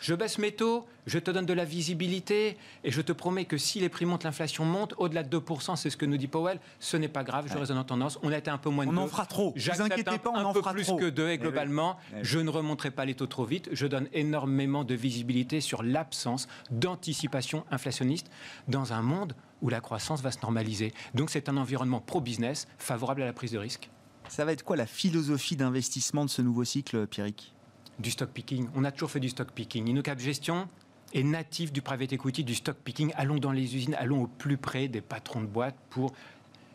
Je 0.00 0.14
baisse 0.14 0.38
mes 0.38 0.52
taux, 0.52 0.86
je 1.06 1.18
te 1.18 1.30
donne 1.30 1.44
de 1.44 1.52
la 1.52 1.66
visibilité 1.66 2.56
et 2.84 2.90
je 2.90 3.02
te 3.02 3.12
promets 3.12 3.44
que 3.44 3.58
si 3.58 3.80
les 3.80 3.90
prix 3.90 4.06
montent, 4.06 4.24
l'inflation 4.24 4.64
monte, 4.64 4.94
au-delà 4.96 5.22
de 5.22 5.38
2%, 5.38 5.76
c'est 5.76 5.90
ce 5.90 5.96
que 5.98 6.06
nous 6.06 6.16
dit 6.16 6.26
Powell, 6.26 6.58
ce 6.78 6.96
n'est 6.96 7.08
pas 7.08 7.22
grave, 7.22 7.46
je 7.52 7.58
raisonne 7.58 7.76
en 7.76 7.84
tendance. 7.84 8.18
On 8.22 8.32
a 8.32 8.38
été 8.38 8.50
un 8.50 8.56
peu 8.56 8.70
moins 8.70 8.86
de 8.86 8.90
On 8.90 8.96
en 8.96 9.06
fera 9.06 9.26
trop. 9.26 9.54
Vous 9.54 9.82
inquiétez 9.82 10.18
pas, 10.18 10.30
on 10.30 10.36
un 10.36 10.44
en 10.44 10.52
peu 10.54 10.60
fera 10.60 10.72
plus 10.72 10.84
trop. 10.84 10.96
que 10.96 11.10
2 11.10 11.28
et 11.28 11.32
Eh 11.34 11.38
globalement, 11.38 11.98
oui. 12.12 12.18
Eh 12.20 12.24
je 12.24 12.38
ne 12.38 12.48
remonterai 12.48 12.90
pas 12.90 13.04
les 13.04 13.14
taux 13.14 13.26
trop 13.26 13.44
vite. 13.44 13.68
Je 13.72 13.86
donne 13.86 14.08
énormément 14.14 14.84
de 14.84 14.94
visibilité 14.94 15.60
sur 15.60 15.82
l'absence 15.82 16.48
d'anticipation 16.70 17.64
inflationniste 17.70 18.30
dans 18.68 18.94
un 18.94 19.02
monde 19.02 19.34
où 19.60 19.68
la 19.68 19.80
croissance 19.82 20.22
va 20.22 20.30
se 20.32 20.40
normaliser. 20.40 20.94
Donc 21.14 21.28
c'est 21.28 21.50
un 21.50 21.56
environnement 21.58 22.00
pro-business 22.00 22.68
favorable 22.78 23.20
à 23.22 23.26
la 23.26 23.32
prise 23.34 23.52
de 23.52 23.58
risque. 23.58 23.90
Ça 24.28 24.46
va 24.46 24.52
être 24.52 24.62
quoi 24.64 24.76
la 24.76 24.86
philosophie 24.86 25.56
d'investissement 25.56 26.24
de 26.24 26.30
ce 26.30 26.40
nouveau 26.40 26.64
cycle, 26.64 27.06
Pierrick? 27.06 27.54
Du 28.00 28.10
stock 28.10 28.30
picking. 28.30 28.66
On 28.74 28.84
a 28.84 28.92
toujours 28.92 29.10
fait 29.10 29.20
du 29.20 29.28
stock 29.28 29.50
picking. 29.52 29.86
InnoCap 29.86 30.18
Gestion 30.18 30.68
est 31.12 31.22
natif 31.22 31.70
du 31.70 31.82
private 31.82 32.14
equity, 32.14 32.44
du 32.44 32.54
stock 32.54 32.76
picking. 32.82 33.12
Allons 33.14 33.36
dans 33.36 33.52
les 33.52 33.76
usines, 33.76 33.94
allons 33.94 34.22
au 34.22 34.26
plus 34.26 34.56
près 34.56 34.88
des 34.88 35.02
patrons 35.02 35.42
de 35.42 35.46
boîtes 35.46 35.76
pour 35.90 36.14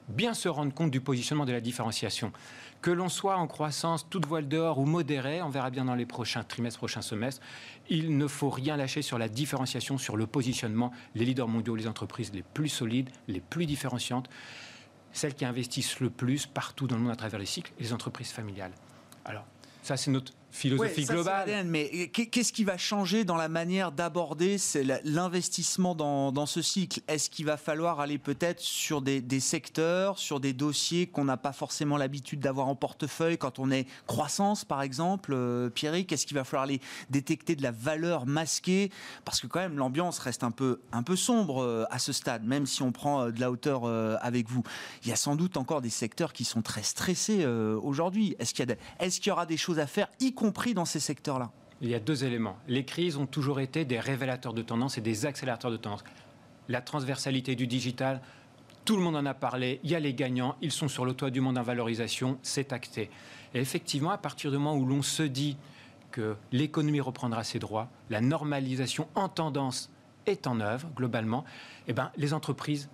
bien 0.08 0.36
se 0.36 0.48
rendre 0.48 0.72
compte 0.72 0.92
du 0.92 1.02
positionnement 1.02 1.46
de 1.46 1.52
la 1.52 1.62
différenciation. 1.62 2.32
Que 2.84 2.92
l'on 2.92 3.10
soit 3.10 3.38
en 3.38 3.48
croissance, 3.48 4.08
toute 4.08 4.28
voile 4.28 4.48
dehors 4.48 4.78
ou 4.78 4.86
modérée, 4.86 5.42
on 5.42 5.50
verra 5.50 5.72
bien 5.72 5.86
dans 5.86 5.96
les 5.96 6.06
prochains 6.06 6.44
trimestres, 6.44 6.78
prochains 6.78 7.02
semestres, 7.02 7.42
il 7.90 8.16
ne 8.16 8.28
faut 8.28 8.52
rien 8.52 8.78
lâcher 8.78 9.02
sur 9.02 9.18
la 9.18 9.28
différenciation, 9.28 9.98
sur 9.98 10.18
le 10.18 10.28
positionnement. 10.28 10.92
Les 11.16 11.26
leaders 11.26 11.48
mondiaux, 11.48 11.76
les 11.76 11.88
entreprises 11.88 12.32
les 12.36 12.44
plus 12.44 12.70
solides, 12.70 13.10
les 13.28 13.42
plus 13.42 13.66
différenciantes, 13.66 14.30
celles 15.12 15.34
qui 15.34 15.46
investissent 15.46 16.00
le 16.00 16.12
plus 16.12 16.46
partout 16.46 16.86
dans 16.86 16.98
le 16.98 17.02
monde 17.02 17.14
à 17.14 17.16
travers 17.16 17.40
les 17.40 17.48
cycles, 17.48 17.72
les 17.80 17.94
entreprises 17.94 18.30
familiales. 18.30 18.74
Alors, 19.24 19.46
ça, 19.82 19.98
c'est 19.98 20.12
notre 20.12 20.34
philosophie 20.56 21.02
Ouais, 21.02 21.06
ça, 21.06 21.14
globale. 21.14 21.48
l'ADN, 21.50 21.68
mais 21.70 22.08
qu'est- 22.10 22.28
qu'est-ce 22.28 22.54
qui 22.54 22.64
va 22.64 22.78
changer 22.78 23.24
dans 23.26 23.36
la 23.36 23.50
manière 23.50 23.92
d'aborder 23.92 24.58
l'investissement 25.04 25.96
dans, 25.96 26.32
dans 26.32 26.46
ce 26.46 26.62
cycle? 26.62 27.02
Est-ce 27.08 27.30
qu'il 27.30 27.46
va 27.46 27.58
falloir 27.58 28.00
aller 28.00 28.18
peut-être 28.18 28.60
sur 28.60 29.02
des, 29.02 29.22
des 29.22 29.40
secteurs, 29.40 30.18
sur 30.20 30.40
des 30.40 30.54
dossiers 30.54 31.08
qu'on 31.08 31.26
n'a 31.26 31.38
pas 31.38 31.54
forcément 31.54 31.98
l'habitude 31.98 32.40
d'avoir 32.40 32.68
en 32.68 32.76
portefeuille 32.76 33.38
quand 33.38 33.60
on 33.60 33.72
est 33.72 33.86
croissance, 34.08 34.66
par 34.66 34.82
exemple, 34.82 35.34
euh, 35.34 35.70
Pierrick? 35.70 36.12
Est-ce 36.12 36.26
qu'il 36.26 36.36
va 36.36 36.44
falloir 36.44 36.64
aller 36.64 36.82
détecter 37.10 37.56
de 37.56 37.64
la 37.64 37.72
valeur 37.72 38.26
masquée? 38.26 38.92
Parce 39.24 39.40
que 39.40 39.48
quand 39.48 39.60
même, 39.60 39.78
l'ambiance 39.78 40.20
reste 40.20 40.44
un 40.44 40.52
peu, 40.52 40.80
un 40.92 41.04
peu 41.04 41.16
sombre 41.16 41.62
euh, 41.64 41.86
à 41.90 42.00
ce 42.00 42.14
stade, 42.14 42.44
même 42.44 42.66
si 42.66 42.82
on 42.82 42.92
prend 42.92 43.22
euh, 43.22 43.32
de 43.32 43.40
la 43.40 43.52
hauteur 43.52 43.82
euh, 43.86 44.16
avec 44.22 44.50
vous. 44.50 44.64
Il 45.04 45.10
y 45.10 45.12
a 45.12 45.16
sans 45.16 45.36
doute 45.36 45.58
encore 45.58 45.82
des 45.82 45.90
secteurs 45.90 46.34
qui 46.34 46.46
sont 46.46 46.62
très 46.62 46.84
stressés 46.84 47.46
aujourd'hui. 47.46 48.36
Est-ce 48.40 48.54
qu'il 48.54 48.70
y, 48.70 49.04
est-ce 49.04 49.20
qu'il 49.20 49.30
y 49.30 49.32
aura 49.32 49.46
des 49.46 49.58
choses 49.58 49.80
à 49.80 49.88
faire, 49.88 50.08
y 50.20 50.34
compris 50.34 50.45
dans 50.74 50.86
ces 50.86 51.00
secteurs-là 51.00 51.52
Il 51.82 51.90
y 51.90 51.96
a 51.96 52.00
deux 52.00 52.24
éléments. 52.24 52.58
Les 52.68 52.86
crises 52.86 53.18
ont 53.18 53.26
toujours 53.26 53.60
été 53.60 53.86
des 53.86 54.00
révélateurs 54.00 54.54
de 54.54 54.62
tendance 54.62 54.98
et 54.98 55.02
des 55.02 55.26
accélérateurs 55.26 55.72
de 55.72 55.78
tendance. 55.78 56.04
La 56.68 56.82
transversalité 56.82 57.56
du 57.56 57.68
digital, 57.68 58.22
tout 58.86 58.98
le 58.98 59.04
monde 59.04 59.16
en 59.16 59.26
a 59.26 59.34
parlé, 59.34 59.80
il 59.84 59.92
y 59.92 59.96
a 59.96 60.00
les 60.00 60.14
gagnants, 60.14 60.56
ils 60.62 60.72
sont 60.72 60.88
sur 60.88 61.06
le 61.06 61.14
toit 61.14 61.32
du 61.32 61.42
monde 61.42 61.58
en 61.58 61.64
valorisation, 61.64 62.38
c'est 62.42 62.74
acté. 62.74 63.10
Et 63.54 63.60
effectivement, 63.60 64.12
à 64.12 64.18
partir 64.18 64.52
du 64.52 64.58
moment 64.58 64.76
où 64.76 64.86
l'on 64.86 65.02
se 65.02 65.24
dit 65.24 65.58
que 66.12 66.36
l'économie 66.52 67.02
reprendra 67.02 67.44
ses 67.44 67.60
droits, 67.60 67.90
la 68.10 68.22
normalisation 68.22 69.08
en 69.16 69.30
tendance 69.30 69.92
est 70.26 70.48
en 70.48 70.60
œuvre 70.60 70.88
globalement, 70.96 71.46
eh 71.88 71.94
ben, 71.94 72.12
les 72.18 72.34
entreprises 72.34 72.90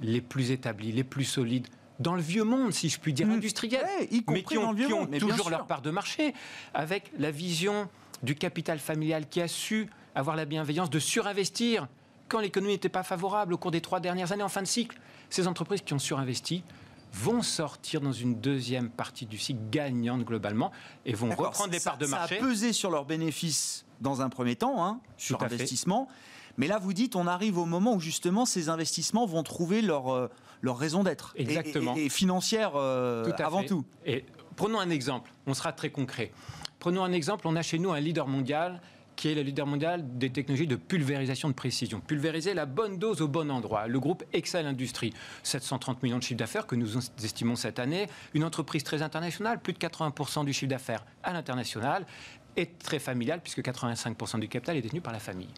les 0.00 0.20
plus 0.20 0.50
établies, 0.50 0.92
les 0.92 1.04
plus 1.04 1.24
solides, 1.24 1.68
dans 2.02 2.14
le 2.14 2.22
vieux 2.22 2.44
monde, 2.44 2.72
si 2.72 2.88
je 2.88 2.98
puis 3.00 3.12
dire, 3.12 3.26
Mmh. 3.26 3.32
industriel, 3.32 3.82
Ouais, 3.98 4.08
y 4.10 4.22
compris 4.24 4.42
mais 4.42 4.42
qui 4.42 4.58
ont, 4.58 4.74
qui 4.74 5.10
mais 5.10 5.18
toujours 5.18 5.50
leur 5.50 5.66
part 5.66 5.82
de 5.82 5.90
marché, 5.90 6.34
avec 6.74 7.10
la 7.18 7.30
vision 7.30 7.88
du 8.22 8.34
capital 8.34 8.78
familial 8.78 9.28
qui 9.28 9.40
a 9.40 9.48
su 9.48 9.88
avoir 10.14 10.36
la 10.36 10.44
bienveillance 10.44 10.90
de 10.90 10.98
surinvestir 10.98 11.88
quand 12.28 12.40
l'économie 12.40 12.72
n'était 12.74 12.88
pas 12.88 13.02
favorable 13.02 13.54
au 13.54 13.58
cours 13.58 13.70
des 13.70 13.80
trois 13.80 14.00
dernières 14.00 14.32
années 14.32 14.42
en 14.42 14.48
fin 14.48 14.62
de 14.62 14.66
cycle. 14.66 14.98
Ces 15.30 15.46
entreprises 15.48 15.80
qui 15.82 15.92
ont 15.94 15.98
surinvesti 15.98 16.62
vont 17.14 17.42
sortir 17.42 18.00
dans 18.00 18.12
une 18.12 18.40
deuxième 18.40 18.88
partie 18.90 19.26
du 19.26 19.36
cycle 19.38 19.60
gagnante 19.70 20.24
globalement 20.24 20.70
et 21.04 21.12
vont 21.12 21.28
reprendre 21.30 21.74
ça- 21.74 21.90
parts 21.90 21.98
de 21.98 22.06
ça 22.06 22.16
marché. 22.16 22.38
a 22.38 22.40
pesé 22.40 22.72
sur 22.72 22.90
leurs 22.90 23.04
bénéfices 23.04 23.84
dans 24.00 24.22
un 24.22 24.28
premier 24.30 24.56
temps, 24.56 24.82
hein, 24.84 25.00
sur 25.18 25.38
fait. 25.38 25.44
investissement. 25.44 26.08
Mais 26.58 26.66
là, 26.68 26.78
vous 26.78 26.92
dites, 26.92 27.14
on 27.16 27.26
arrive 27.26 27.58
au 27.58 27.66
moment 27.66 27.94
où 27.94 28.00
justement 28.00 28.44
ces 28.46 28.68
investissements 28.68 29.26
vont 29.26 29.42
trouver 29.42 29.80
leur, 29.82 30.12
euh, 30.12 30.28
leur 30.62 30.78
raison 30.78 31.02
d'être. 31.02 31.34
Exactement. 31.36 31.94
Et, 31.96 32.06
et 32.06 32.08
financière 32.08 32.72
euh, 32.76 33.24
Tout 33.24 33.42
avant 33.42 33.60
fait. 33.60 33.66
tout. 33.66 33.84
Et 34.06 34.24
prenons 34.56 34.80
un 34.80 34.90
exemple, 34.90 35.30
on 35.46 35.54
sera 35.54 35.72
très 35.72 35.90
concret. 35.90 36.32
Prenons 36.78 37.04
un 37.04 37.12
exemple, 37.12 37.46
on 37.46 37.54
a 37.56 37.62
chez 37.62 37.78
nous 37.78 37.92
un 37.92 38.00
leader 38.00 38.26
mondial 38.26 38.80
qui 39.14 39.28
est 39.28 39.34
le 39.34 39.42
leader 39.42 39.66
mondial 39.66 40.18
des 40.18 40.30
technologies 40.30 40.66
de 40.66 40.76
pulvérisation 40.76 41.48
de 41.48 41.54
précision. 41.54 42.00
Pulvériser 42.00 42.54
la 42.54 42.66
bonne 42.66 42.98
dose 42.98 43.20
au 43.20 43.28
bon 43.28 43.50
endroit. 43.50 43.86
Le 43.86 44.00
groupe 44.00 44.24
Excel 44.32 44.66
Industries, 44.66 45.12
730 45.42 46.02
millions 46.02 46.18
de 46.18 46.22
chiffre 46.22 46.38
d'affaires 46.38 46.66
que 46.66 46.74
nous 46.74 46.96
estimons 47.22 47.54
cette 47.54 47.78
année. 47.78 48.06
Une 48.34 48.42
entreprise 48.42 48.82
très 48.84 49.02
internationale, 49.02 49.60
plus 49.60 49.74
de 49.74 49.78
80% 49.78 50.44
du 50.44 50.52
chiffre 50.52 50.70
d'affaires 50.70 51.04
à 51.22 51.32
l'international 51.32 52.06
et 52.56 52.66
très 52.66 52.98
familiale 52.98 53.40
puisque 53.42 53.60
85% 53.60 54.40
du 54.40 54.48
capital 54.48 54.76
est 54.76 54.82
détenu 54.82 55.00
par 55.00 55.12
la 55.12 55.20
famille. 55.20 55.48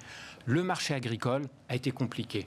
Le 0.47 0.63
marché 0.63 0.95
agricole 0.95 1.43
a 1.69 1.75
été 1.75 1.91
compliqué. 1.91 2.47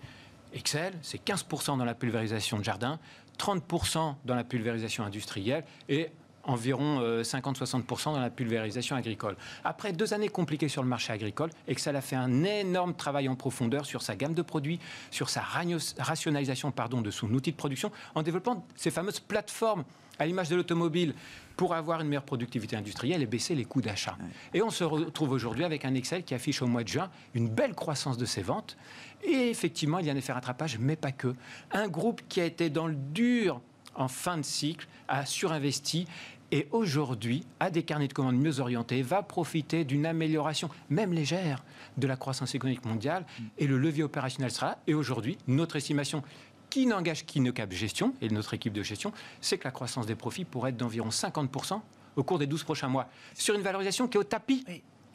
Excel, 0.54 0.94
c'est 1.02 1.24
15% 1.24 1.78
dans 1.78 1.86
la 1.86 1.96
pulvérisation 1.96 2.60
de 2.60 2.64
jardin, 2.64 3.00
30% 3.40 4.16
dans 4.26 4.36
la 4.36 4.44
pulvérisation 4.44 5.04
industrielle 5.04 5.64
et 5.90 6.10
environ 6.48 7.00
euh, 7.02 7.24
50-60% 7.24 8.14
dans 8.14 8.20
la 8.20 8.30
pulvérisation 8.30 8.96
agricole. 8.96 9.36
Après 9.64 9.92
deux 9.94 10.14
années 10.14 10.30
compliquées 10.30 10.70
sur 10.70 10.82
le 10.82 10.90
marché 10.90 11.14
agricole, 11.14 11.50
Excel 11.68 11.96
a 11.96 12.02
fait 12.02 12.16
un 12.16 12.44
énorme 12.44 12.96
travail 12.96 13.28
en 13.28 13.36
profondeur 13.36 13.86
sur 13.86 14.02
sa 14.02 14.16
gamme 14.16 14.34
de 14.34 14.42
produits, 14.42 14.80
sur 15.12 15.30
sa 15.30 15.42
rationalisation 15.42 16.72
pardon, 16.72 17.02
de 17.02 17.12
son 17.12 17.32
outil 17.34 17.52
de 17.52 17.58
production, 17.58 17.92
en 18.16 18.24
développant 18.24 18.66
ces 18.76 18.92
fameuses 18.92 19.20
plateformes 19.20 19.84
à 20.20 20.26
l'image 20.26 20.50
de 20.50 20.56
l'automobile 20.56 21.14
pour 21.58 21.74
avoir 21.74 22.00
une 22.02 22.08
meilleure 22.08 22.24
productivité 22.24 22.76
industrielle 22.76 23.22
et 23.22 23.26
baisser 23.26 23.56
les 23.56 23.66
coûts 23.66 23.82
d'achat. 23.82 24.18
Et 24.54 24.62
on 24.62 24.70
se 24.70 24.84
retrouve 24.84 25.32
aujourd'hui 25.32 25.66
avec 25.66 25.84
un 25.84 25.96
Excel 25.96 26.24
qui 26.24 26.34
affiche 26.34 26.62
au 26.62 26.68
mois 26.68 26.84
de 26.84 26.88
juin 26.88 27.10
une 27.34 27.50
belle 27.50 27.74
croissance 27.74 28.18
de 28.18 28.26
ses 28.26 28.44
ventes. 28.44 28.78
Et 29.24 29.50
effectivement, 29.50 30.00
il 30.00 30.06
y 30.06 30.10
a 30.10 30.14
un 30.14 30.18
effet 30.18 30.34
rattrapage, 30.34 30.78
mais 30.80 30.96
pas 30.96 31.12
que. 31.12 31.36
Un 31.72 31.88
groupe 31.88 32.22
qui 32.30 32.40
a 32.40 32.46
été 32.46 32.70
dans 32.70 32.88
le 32.88 32.96
dur 32.96 33.60
en 33.96 34.08
fin 34.08 34.38
de 34.38 34.44
cycle 34.44 34.88
a 35.08 35.26
surinvesti 35.26 36.06
et 36.52 36.68
aujourd'hui 36.72 37.46
a 37.60 37.70
des 37.70 37.84
carnets 37.84 38.08
de 38.08 38.14
commandes 38.14 38.38
mieux 38.38 38.60
orientés, 38.60 39.02
va 39.02 39.22
profiter 39.22 39.84
d'une 39.84 40.06
amélioration, 40.06 40.70
même 40.90 41.12
légère, 41.12 41.64
de 41.98 42.08
la 42.08 42.16
croissance 42.16 42.56
économique 42.56 42.86
mondiale 42.86 43.26
et 43.58 43.68
le 43.68 43.78
levier 43.78 44.04
opérationnel 44.04 44.52
sera 44.52 44.68
là. 44.68 44.80
Et 44.88 44.94
aujourd'hui, 44.94 45.38
notre 45.48 45.76
estimation 45.76 46.24
qui 46.70 46.86
n'engage 46.86 47.26
qu'Innocap 47.26 47.72
Gestion 47.72 48.14
et 48.22 48.30
notre 48.30 48.54
équipe 48.54 48.74
de 48.74 48.84
gestion, 48.84 49.14
c'est 49.42 49.58
que 49.58 49.64
la 49.64 49.72
croissance 49.72 50.06
des 50.06 50.16
profits 50.16 50.46
pourrait 50.46 50.72
être 50.72 50.78
d'environ 50.78 51.10
50% 51.10 51.82
au 52.16 52.24
cours 52.24 52.40
des 52.40 52.48
12 52.48 52.64
prochains 52.64 52.88
mois, 52.88 53.08
sur 53.36 53.56
une 53.56 53.62
valorisation 53.62 54.08
qui 54.08 54.18
est 54.18 54.20
au 54.20 54.24
tapis. 54.24 54.66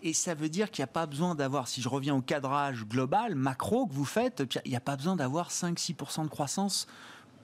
Et, 0.02 0.12
ça 0.14 0.34
veut 0.34 0.48
dire 0.48 0.70
qu'il 0.70 0.82
n'y 0.82 0.84
a 0.84 0.92
pas 0.92 1.06
besoin 1.06 1.34
d'avoir, 1.34 1.68
si 1.68 1.80
je 1.80 1.88
reviens 1.88 2.14
au 2.14 2.20
cadrage 2.20 2.84
global, 2.84 3.34
macro 3.34 3.86
que 3.86 3.92
vous 3.92 4.04
faites, 4.04 4.42
il 4.64 4.70
n'y 4.70 4.76
a 4.76 4.80
pas 4.80 4.96
besoin 4.96 5.14
d'avoir 5.16 5.50
5-6% 5.50 6.24
de 6.24 6.28
croissance 6.28 6.86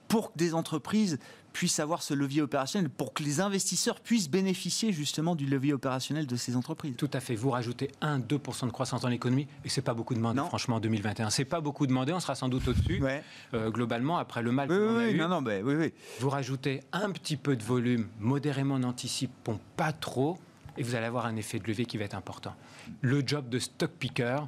pour 0.07 0.33
que 0.33 0.37
des 0.37 0.53
entreprises 0.53 1.19
puissent 1.53 1.79
avoir 1.79 2.01
ce 2.01 2.13
levier 2.13 2.41
opérationnel, 2.41 2.89
pour 2.89 3.13
que 3.13 3.23
les 3.23 3.41
investisseurs 3.41 3.99
puissent 3.99 4.29
bénéficier 4.29 4.91
justement 4.93 5.35
du 5.35 5.45
levier 5.45 5.73
opérationnel 5.73 6.27
de 6.27 6.35
ces 6.35 6.55
entreprises. 6.55 6.95
Tout 6.97 7.09
à 7.13 7.19
fait. 7.19 7.35
Vous 7.35 7.49
rajoutez 7.49 7.91
1-2% 8.01 8.65
de 8.67 8.71
croissance 8.71 9.01
dans 9.01 9.07
l'économie 9.07 9.47
et 9.65 9.69
c'est 9.69 9.81
pas 9.81 9.93
beaucoup 9.93 10.13
demandé, 10.13 10.37
Non. 10.39 10.45
franchement, 10.47 10.77
en 10.77 10.79
2021. 10.79 11.29
C'est 11.29 11.45
pas 11.45 11.61
beaucoup 11.61 11.87
demandé, 11.87 12.13
on 12.13 12.19
sera 12.19 12.35
sans 12.35 12.49
doute 12.49 12.67
au-dessus. 12.67 13.01
Ouais. 13.01 13.23
Euh, 13.53 13.69
globalement, 13.71 14.17
après 14.17 14.41
le 14.41 14.51
mal 14.51 14.69
Oui, 14.71 14.77
a 14.77 14.97
oui, 15.07 15.11
eu, 15.13 15.17
non, 15.17 15.27
non, 15.27 15.43
oui, 15.63 15.93
vous 16.19 16.29
rajoutez 16.29 16.81
un 16.91 17.11
petit 17.11 17.37
peu 17.37 17.55
de 17.55 17.63
volume, 17.63 18.07
modérément 18.19 18.77
n'anticipons 18.79 19.59
pas 19.75 19.91
trop, 19.91 20.37
et 20.77 20.83
vous 20.83 20.95
allez 20.95 21.05
avoir 21.07 21.25
un 21.25 21.35
effet 21.35 21.59
de 21.59 21.67
levier 21.67 21.85
qui 21.85 21.97
va 21.97 22.05
être 22.05 22.15
important. 22.15 22.55
Le 23.01 23.21
job 23.25 23.49
de 23.49 23.59
stock 23.59 23.91
picker, 23.91 24.39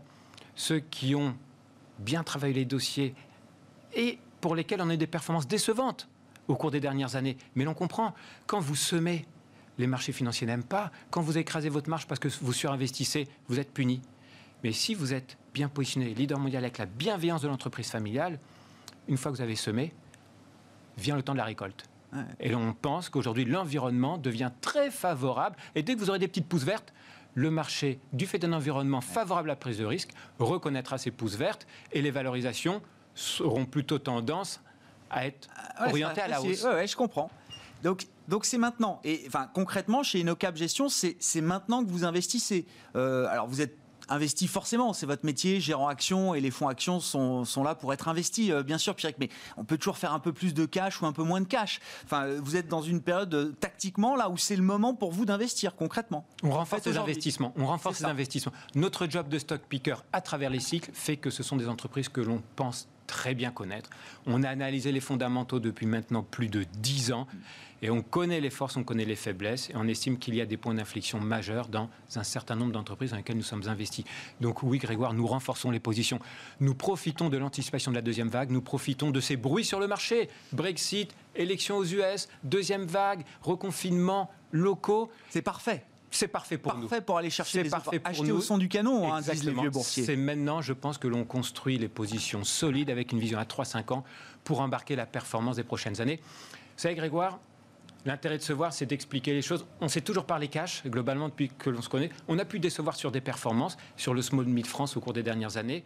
ceux 0.55 0.79
qui 0.79 1.15
ont 1.15 1.35
bien 1.99 2.23
travaillé 2.23 2.53
les 2.53 2.65
dossiers 2.65 3.13
et 3.95 4.17
pour 4.39 4.55
lesquels 4.55 4.81
on 4.81 4.89
a 4.89 4.93
eu 4.93 4.97
des 4.97 5.07
performances 5.07 5.47
décevantes 5.47 6.07
au 6.51 6.55
cours 6.55 6.71
des 6.71 6.79
dernières 6.79 7.15
années. 7.15 7.37
Mais 7.55 7.63
l'on 7.63 7.73
comprend, 7.73 8.13
quand 8.45 8.59
vous 8.59 8.75
semez, 8.75 9.25
les 9.77 9.87
marchés 9.87 10.11
financiers 10.11 10.45
n'aiment 10.45 10.63
pas, 10.63 10.91
quand 11.09 11.21
vous 11.21 11.37
écrasez 11.37 11.69
votre 11.69 11.89
marge 11.89 12.07
parce 12.07 12.19
que 12.19 12.27
vous 12.41 12.53
surinvestissez, 12.53 13.27
vous 13.47 13.59
êtes 13.59 13.71
puni. 13.71 14.01
Mais 14.63 14.73
si 14.73 14.93
vous 14.93 15.13
êtes 15.13 15.37
bien 15.53 15.69
positionné, 15.69 16.13
leader 16.13 16.39
mondial 16.39 16.63
avec 16.63 16.77
la 16.77 16.85
bienveillance 16.85 17.41
de 17.41 17.47
l'entreprise 17.47 17.89
familiale, 17.89 18.39
une 19.07 19.17
fois 19.17 19.31
que 19.31 19.37
vous 19.37 19.43
avez 19.43 19.55
semé, 19.55 19.93
vient 20.97 21.15
le 21.15 21.23
temps 21.23 21.33
de 21.33 21.39
la 21.39 21.45
récolte. 21.45 21.85
Ouais. 22.13 22.21
Et 22.39 22.53
on 22.53 22.73
pense 22.73 23.09
qu'aujourd'hui, 23.09 23.45
l'environnement 23.45 24.17
devient 24.17 24.51
très 24.61 24.91
favorable. 24.91 25.55
Et 25.73 25.81
dès 25.81 25.95
que 25.95 25.99
vous 25.99 26.09
aurez 26.09 26.19
des 26.19 26.27
petites 26.27 26.47
pousses 26.47 26.63
vertes, 26.63 26.93
le 27.33 27.49
marché, 27.49 27.99
du 28.11 28.27
fait 28.27 28.37
d'un 28.37 28.51
environnement 28.51 28.99
favorable 28.99 29.49
à 29.49 29.53
la 29.53 29.55
prise 29.55 29.77
de 29.77 29.85
risque, 29.85 30.11
reconnaîtra 30.37 30.97
ces 30.97 31.11
pousses 31.11 31.37
vertes 31.37 31.65
et 31.93 32.01
les 32.01 32.11
valorisations 32.11 32.81
seront 33.15 33.65
plutôt 33.65 33.99
tendance 33.99 34.61
à 35.11 35.27
être 35.27 35.47
Ouais, 35.79 35.89
orientées 35.89 36.15
c'est 36.15 36.21
à 36.21 36.27
la 36.27 36.41
hausse. 36.41 36.63
Ouais, 36.63 36.73
ouais, 36.73 36.87
je 36.87 36.95
comprends. 36.95 37.29
Donc, 37.83 38.07
donc 38.27 38.45
c'est 38.45 38.57
maintenant. 38.57 38.99
Et 39.03 39.23
enfin, 39.27 39.49
concrètement, 39.53 40.03
chez 40.03 40.19
InnoCap 40.21 40.55
Gestion, 40.55 40.89
c'est 40.89 41.17
c'est 41.19 41.41
maintenant 41.41 41.83
que 41.83 41.89
vous 41.89 42.05
investissez. 42.05 42.65
Euh, 42.95 43.27
alors, 43.27 43.47
vous 43.47 43.61
êtes 43.61 43.77
investi 44.09 44.47
forcément, 44.47 44.91
c'est 44.93 45.05
votre 45.05 45.25
métier, 45.25 45.61
gérant 45.61 45.87
action, 45.87 46.35
et 46.35 46.41
les 46.41 46.51
fonds 46.51 46.67
actions 46.67 46.99
sont, 46.99 47.45
sont 47.45 47.63
là 47.63 47.75
pour 47.75 47.93
être 47.93 48.09
investis, 48.09 48.51
bien 48.51 48.77
sûr, 48.77 48.93
Pierre. 48.93 49.13
Mais 49.19 49.29
on 49.55 49.63
peut 49.63 49.77
toujours 49.77 49.97
faire 49.97 50.11
un 50.11 50.19
peu 50.19 50.33
plus 50.33 50.53
de 50.53 50.65
cash 50.65 51.01
ou 51.01 51.05
un 51.05 51.13
peu 51.13 51.23
moins 51.23 51.39
de 51.39 51.45
cash. 51.45 51.79
Enfin, 52.03 52.27
vous 52.41 52.57
êtes 52.57 52.67
dans 52.67 52.81
une 52.81 53.01
période 53.01 53.55
tactiquement 53.59 54.15
là 54.17 54.29
où 54.29 54.37
c'est 54.37 54.57
le 54.57 54.63
moment 54.63 54.93
pour 54.93 55.11
vous 55.11 55.25
d'investir 55.25 55.75
concrètement. 55.75 56.25
On 56.43 56.51
renforce 56.51 56.85
les 56.85 56.97
investissements. 56.97 57.53
On 57.55 57.65
renforce 57.65 58.01
les 58.01 58.05
investissements. 58.05 58.53
Notre 58.75 59.07
job 59.07 59.29
de 59.29 59.39
stock 59.39 59.61
picker 59.61 59.95
à 60.11 60.19
travers 60.19 60.49
les 60.49 60.59
cycles 60.59 60.91
fait 60.93 61.15
que 61.15 61.29
ce 61.29 61.41
sont 61.41 61.55
des 61.55 61.69
entreprises 61.69 62.09
que 62.09 62.21
l'on 62.21 62.41
pense 62.57 62.89
très 63.11 63.35
bien 63.35 63.51
connaître. 63.51 63.89
On 64.25 64.41
a 64.41 64.47
analysé 64.47 64.93
les 64.93 65.01
fondamentaux 65.01 65.59
depuis 65.59 65.85
maintenant 65.85 66.23
plus 66.23 66.47
de 66.47 66.63
10 66.63 67.11
ans. 67.11 67.27
Et 67.81 67.89
on 67.89 68.01
connaît 68.01 68.39
les 68.39 68.51
forces, 68.51 68.77
on 68.77 68.83
connaît 68.83 69.05
les 69.05 69.15
faiblesses, 69.15 69.69
et 69.71 69.73
on 69.75 69.87
estime 69.87 70.17
qu'il 70.17 70.35
y 70.35 70.41
a 70.41 70.45
des 70.45 70.55
points 70.55 70.75
d'inflexion 70.75 71.19
majeurs 71.19 71.67
dans 71.67 71.89
un 72.15 72.23
certain 72.23 72.55
nombre 72.55 72.71
d'entreprises 72.71 73.09
dans 73.09 73.17
lesquelles 73.17 73.35
nous 73.35 73.43
sommes 73.43 73.67
investis. 73.67 74.05
Donc 74.39 74.63
oui, 74.63 74.77
Grégoire, 74.77 75.13
nous 75.13 75.25
renforçons 75.27 75.71
les 75.71 75.79
positions. 75.79 76.19
Nous 76.59 76.75
profitons 76.75 77.29
de 77.29 77.37
l'anticipation 77.37 77.91
de 77.91 77.95
la 77.95 78.03
deuxième 78.03 78.29
vague, 78.29 78.51
nous 78.51 78.61
profitons 78.61 79.09
de 79.09 79.19
ces 79.19 79.35
bruits 79.35 79.65
sur 79.65 79.79
le 79.79 79.87
marché. 79.87 80.29
Brexit, 80.53 81.13
élections 81.35 81.77
aux 81.77 81.85
US, 81.85 82.29
deuxième 82.43 82.85
vague, 82.85 83.25
reconfinement 83.41 84.29
locaux. 84.51 85.09
C'est 85.29 85.41
parfait. 85.41 85.83
C'est 86.11 86.27
parfait 86.27 86.57
pour 86.57 86.75
nous. 86.75 86.87
Parfait 86.87 87.01
pour 87.01 87.17
aller 87.17 87.29
chercher 87.29 87.63
les 87.63 87.69
parfait 87.69 87.99
pour 87.99 88.09
acheter 88.09 88.31
au 88.31 88.41
son 88.41 88.57
du 88.57 88.67
canon, 88.67 89.13
hein, 89.13 89.21
les 89.21 89.51
vieux 89.51 89.69
boursiers. 89.69 90.03
C'est 90.03 90.17
maintenant, 90.17 90.61
je 90.61 90.73
pense, 90.73 90.97
que 90.97 91.07
l'on 91.07 91.23
construit 91.23 91.77
les 91.77 91.87
positions 91.87 92.43
solides 92.43 92.89
avec 92.89 93.13
une 93.13 93.19
vision 93.19 93.39
à 93.39 93.45
3-5 93.45 93.93
ans 93.93 94.03
pour 94.43 94.59
embarquer 94.59 94.95
la 94.95 95.05
performance 95.05 95.55
des 95.55 95.63
prochaines 95.63 96.01
années. 96.01 96.19
Vous 96.21 96.83
savez, 96.83 96.95
Grégoire, 96.95 97.39
L'intérêt 98.05 98.37
de 98.37 98.43
se 98.43 98.53
voir, 98.53 98.73
c'est 98.73 98.87
d'expliquer 98.87 99.33
les 99.33 99.43
choses. 99.43 99.65
On 99.79 99.87
sait 99.87 100.01
toujours 100.01 100.25
parler 100.25 100.47
cash, 100.47 100.83
globalement, 100.87 101.29
depuis 101.29 101.49
que 101.49 101.69
l'on 101.69 101.81
se 101.81 101.89
connaît. 101.89 102.09
On 102.27 102.39
a 102.39 102.45
pu 102.45 102.59
décevoir 102.59 102.95
sur 102.95 103.11
des 103.11 103.21
performances, 103.21 103.77
sur 103.95 104.13
le 104.13 104.23
small 104.23 104.45
mid 104.45 104.65
France 104.65 104.97
au 104.97 105.01
cours 105.01 105.13
des 105.13 105.21
dernières 105.21 105.57
années. 105.57 105.83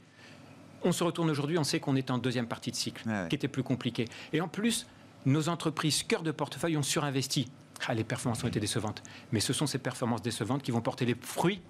On 0.84 0.92
se 0.92 1.04
retourne 1.04 1.30
aujourd'hui, 1.30 1.58
on 1.58 1.64
sait 1.64 1.80
qu'on 1.80 1.96
est 1.96 2.12
en 2.12 2.18
deuxième 2.18 2.48
partie 2.48 2.72
de 2.72 2.76
cycle, 2.76 3.04
qui 3.30 3.36
était 3.36 3.48
plus 3.48 3.64
compliquée. 3.64 4.06
Et 4.32 4.40
en 4.40 4.48
plus, 4.48 4.88
nos 5.26 5.50
entreprises 5.50 6.04
cœur 6.04 6.22
de 6.22 6.32
portefeuille 6.32 6.78
ont 6.78 6.84
surinvesti. 6.84 7.50
Ah, 7.88 7.94
les 7.94 8.04
performances 8.04 8.44
ont 8.44 8.48
été 8.48 8.60
décevantes. 8.60 9.04
Mais 9.32 9.40
ce 9.40 9.54
sont 9.54 9.68
ces 9.68 9.78
performances 9.78 10.22
décevantes 10.22 10.64
qui 10.64 10.72
vont 10.72 10.82
porter 10.82 11.06
les 11.06 11.16
fruits 11.16 11.62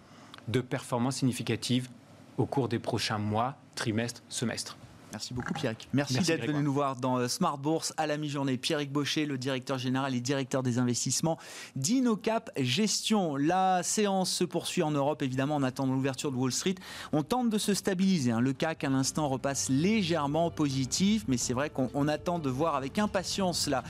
de 0.48 0.62
performances 0.62 1.18
significatives 1.18 1.90
au 2.38 2.46
cours 2.46 2.70
des 2.70 2.80
prochains 2.80 3.18
mois, 3.18 3.56
trimestres, 3.76 4.24
semestres. 4.30 4.78
Merci 5.12 5.34
beaucoup 5.34 5.54
Pierrick. 5.54 5.88
Merci, 5.94 6.20
d'être 6.20 6.46
venu 6.46 6.62
nous 6.62 6.74
voir 6.74 6.96
dans 6.96 7.18
euh, 7.18 7.28
Smart 7.28 7.58
Bourse 7.58 7.94
à 7.98 8.08
la 8.08 8.18
mi-journée. 8.18 8.58
Pierrick 8.58 8.92
Baucher, 8.92 9.26
le 9.26 9.38
directeur 9.38 9.78
général 9.78 10.14
et 10.16 10.20
directeur 10.20 10.64
des 10.64 10.78
investissements 10.78 11.38
d'Inocap 11.76 12.50
Gestion. 12.58 13.36
La 13.36 13.84
séance 13.84 14.32
se 14.32 14.44
poursuit 14.44 14.84
en 14.84 14.92
Europe, 14.92 15.22
évidemment, 15.22 15.56
en 15.56 15.64
attendant 15.64 15.94
l'ouverture 15.94 16.32
de 16.32 16.38
Wall 16.38 16.52
Street. 16.52 16.76
On 17.14 17.24
tente 17.24 17.50
de 17.50 17.58
se 17.58 17.74
stabiliser. 17.74 18.32
Hein. 18.32 18.40
Le 18.40 18.54
CAC, 18.54 18.84
à 18.84 18.90
l'instant, 18.90 19.30
repasse 19.30 19.70
légèrement 19.70 20.52
positif, 20.52 21.26
mais 21.28 21.38
c'est 21.38 21.54
vrai 21.54 21.70
qu'on 21.70 22.08
attend 22.08 22.40
de 22.40 22.50
voir 22.50 22.76
avec 22.76 23.00
impatience 23.00 23.68
la, 23.68 23.84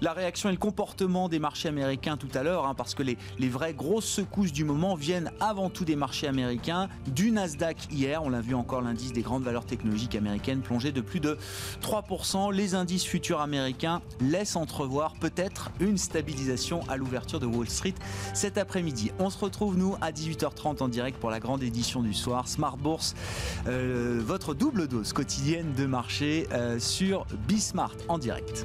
la 0.00 0.12
réaction 0.12 0.48
et 0.48 0.52
le 0.52 0.58
comportement 0.58 1.28
des 1.28 1.38
marchés 1.38 1.68
américains 1.68 2.16
tout 2.16 2.30
à 2.34 2.42
l'heure, 2.42 2.66
hein, 2.66 2.74
parce 2.74 2.94
que 2.94 3.02
les, 3.02 3.18
les 3.38 3.48
vraies 3.48 3.74
grosses 3.74 4.06
secousses 4.06 4.52
du 4.52 4.64
moment 4.64 4.94
viennent 4.94 5.30
avant 5.40 5.70
tout 5.70 5.84
des 5.84 5.96
marchés 5.96 6.26
américains, 6.26 6.88
du 7.06 7.30
Nasdaq 7.30 7.88
hier, 7.90 8.22
on 8.22 8.28
l'a 8.28 8.40
vu 8.40 8.54
encore 8.54 8.82
l'indice 8.82 9.12
des 9.12 9.22
grandes 9.22 9.42
valeurs 9.42 9.66
technologiques 9.66 10.14
américaines 10.14 10.62
de 10.78 11.00
plus 11.00 11.20
de 11.20 11.36
3%. 11.82 12.52
Les 12.52 12.74
indices 12.74 13.04
futurs 13.04 13.40
américains 13.40 14.00
laissent 14.20 14.56
entrevoir 14.56 15.14
peut-être 15.20 15.70
une 15.80 15.98
stabilisation 15.98 16.80
à 16.88 16.96
l'ouverture 16.96 17.40
de 17.40 17.46
Wall 17.46 17.68
Street 17.68 17.94
cet 18.34 18.56
après-midi. 18.56 19.10
On 19.18 19.30
se 19.30 19.38
retrouve 19.38 19.76
nous 19.76 19.96
à 20.00 20.12
18h30 20.12 20.82
en 20.82 20.88
direct 20.88 21.18
pour 21.18 21.30
la 21.30 21.40
grande 21.40 21.62
édition 21.62 22.02
du 22.02 22.14
soir. 22.14 22.46
Smart 22.46 22.76
Bourse, 22.76 23.14
euh, 23.66 24.20
votre 24.24 24.54
double 24.54 24.86
dose 24.86 25.12
quotidienne 25.12 25.72
de 25.76 25.86
marché 25.86 26.46
euh, 26.52 26.78
sur 26.78 27.26
Bismart 27.48 27.96
en 28.08 28.18
direct. 28.18 28.64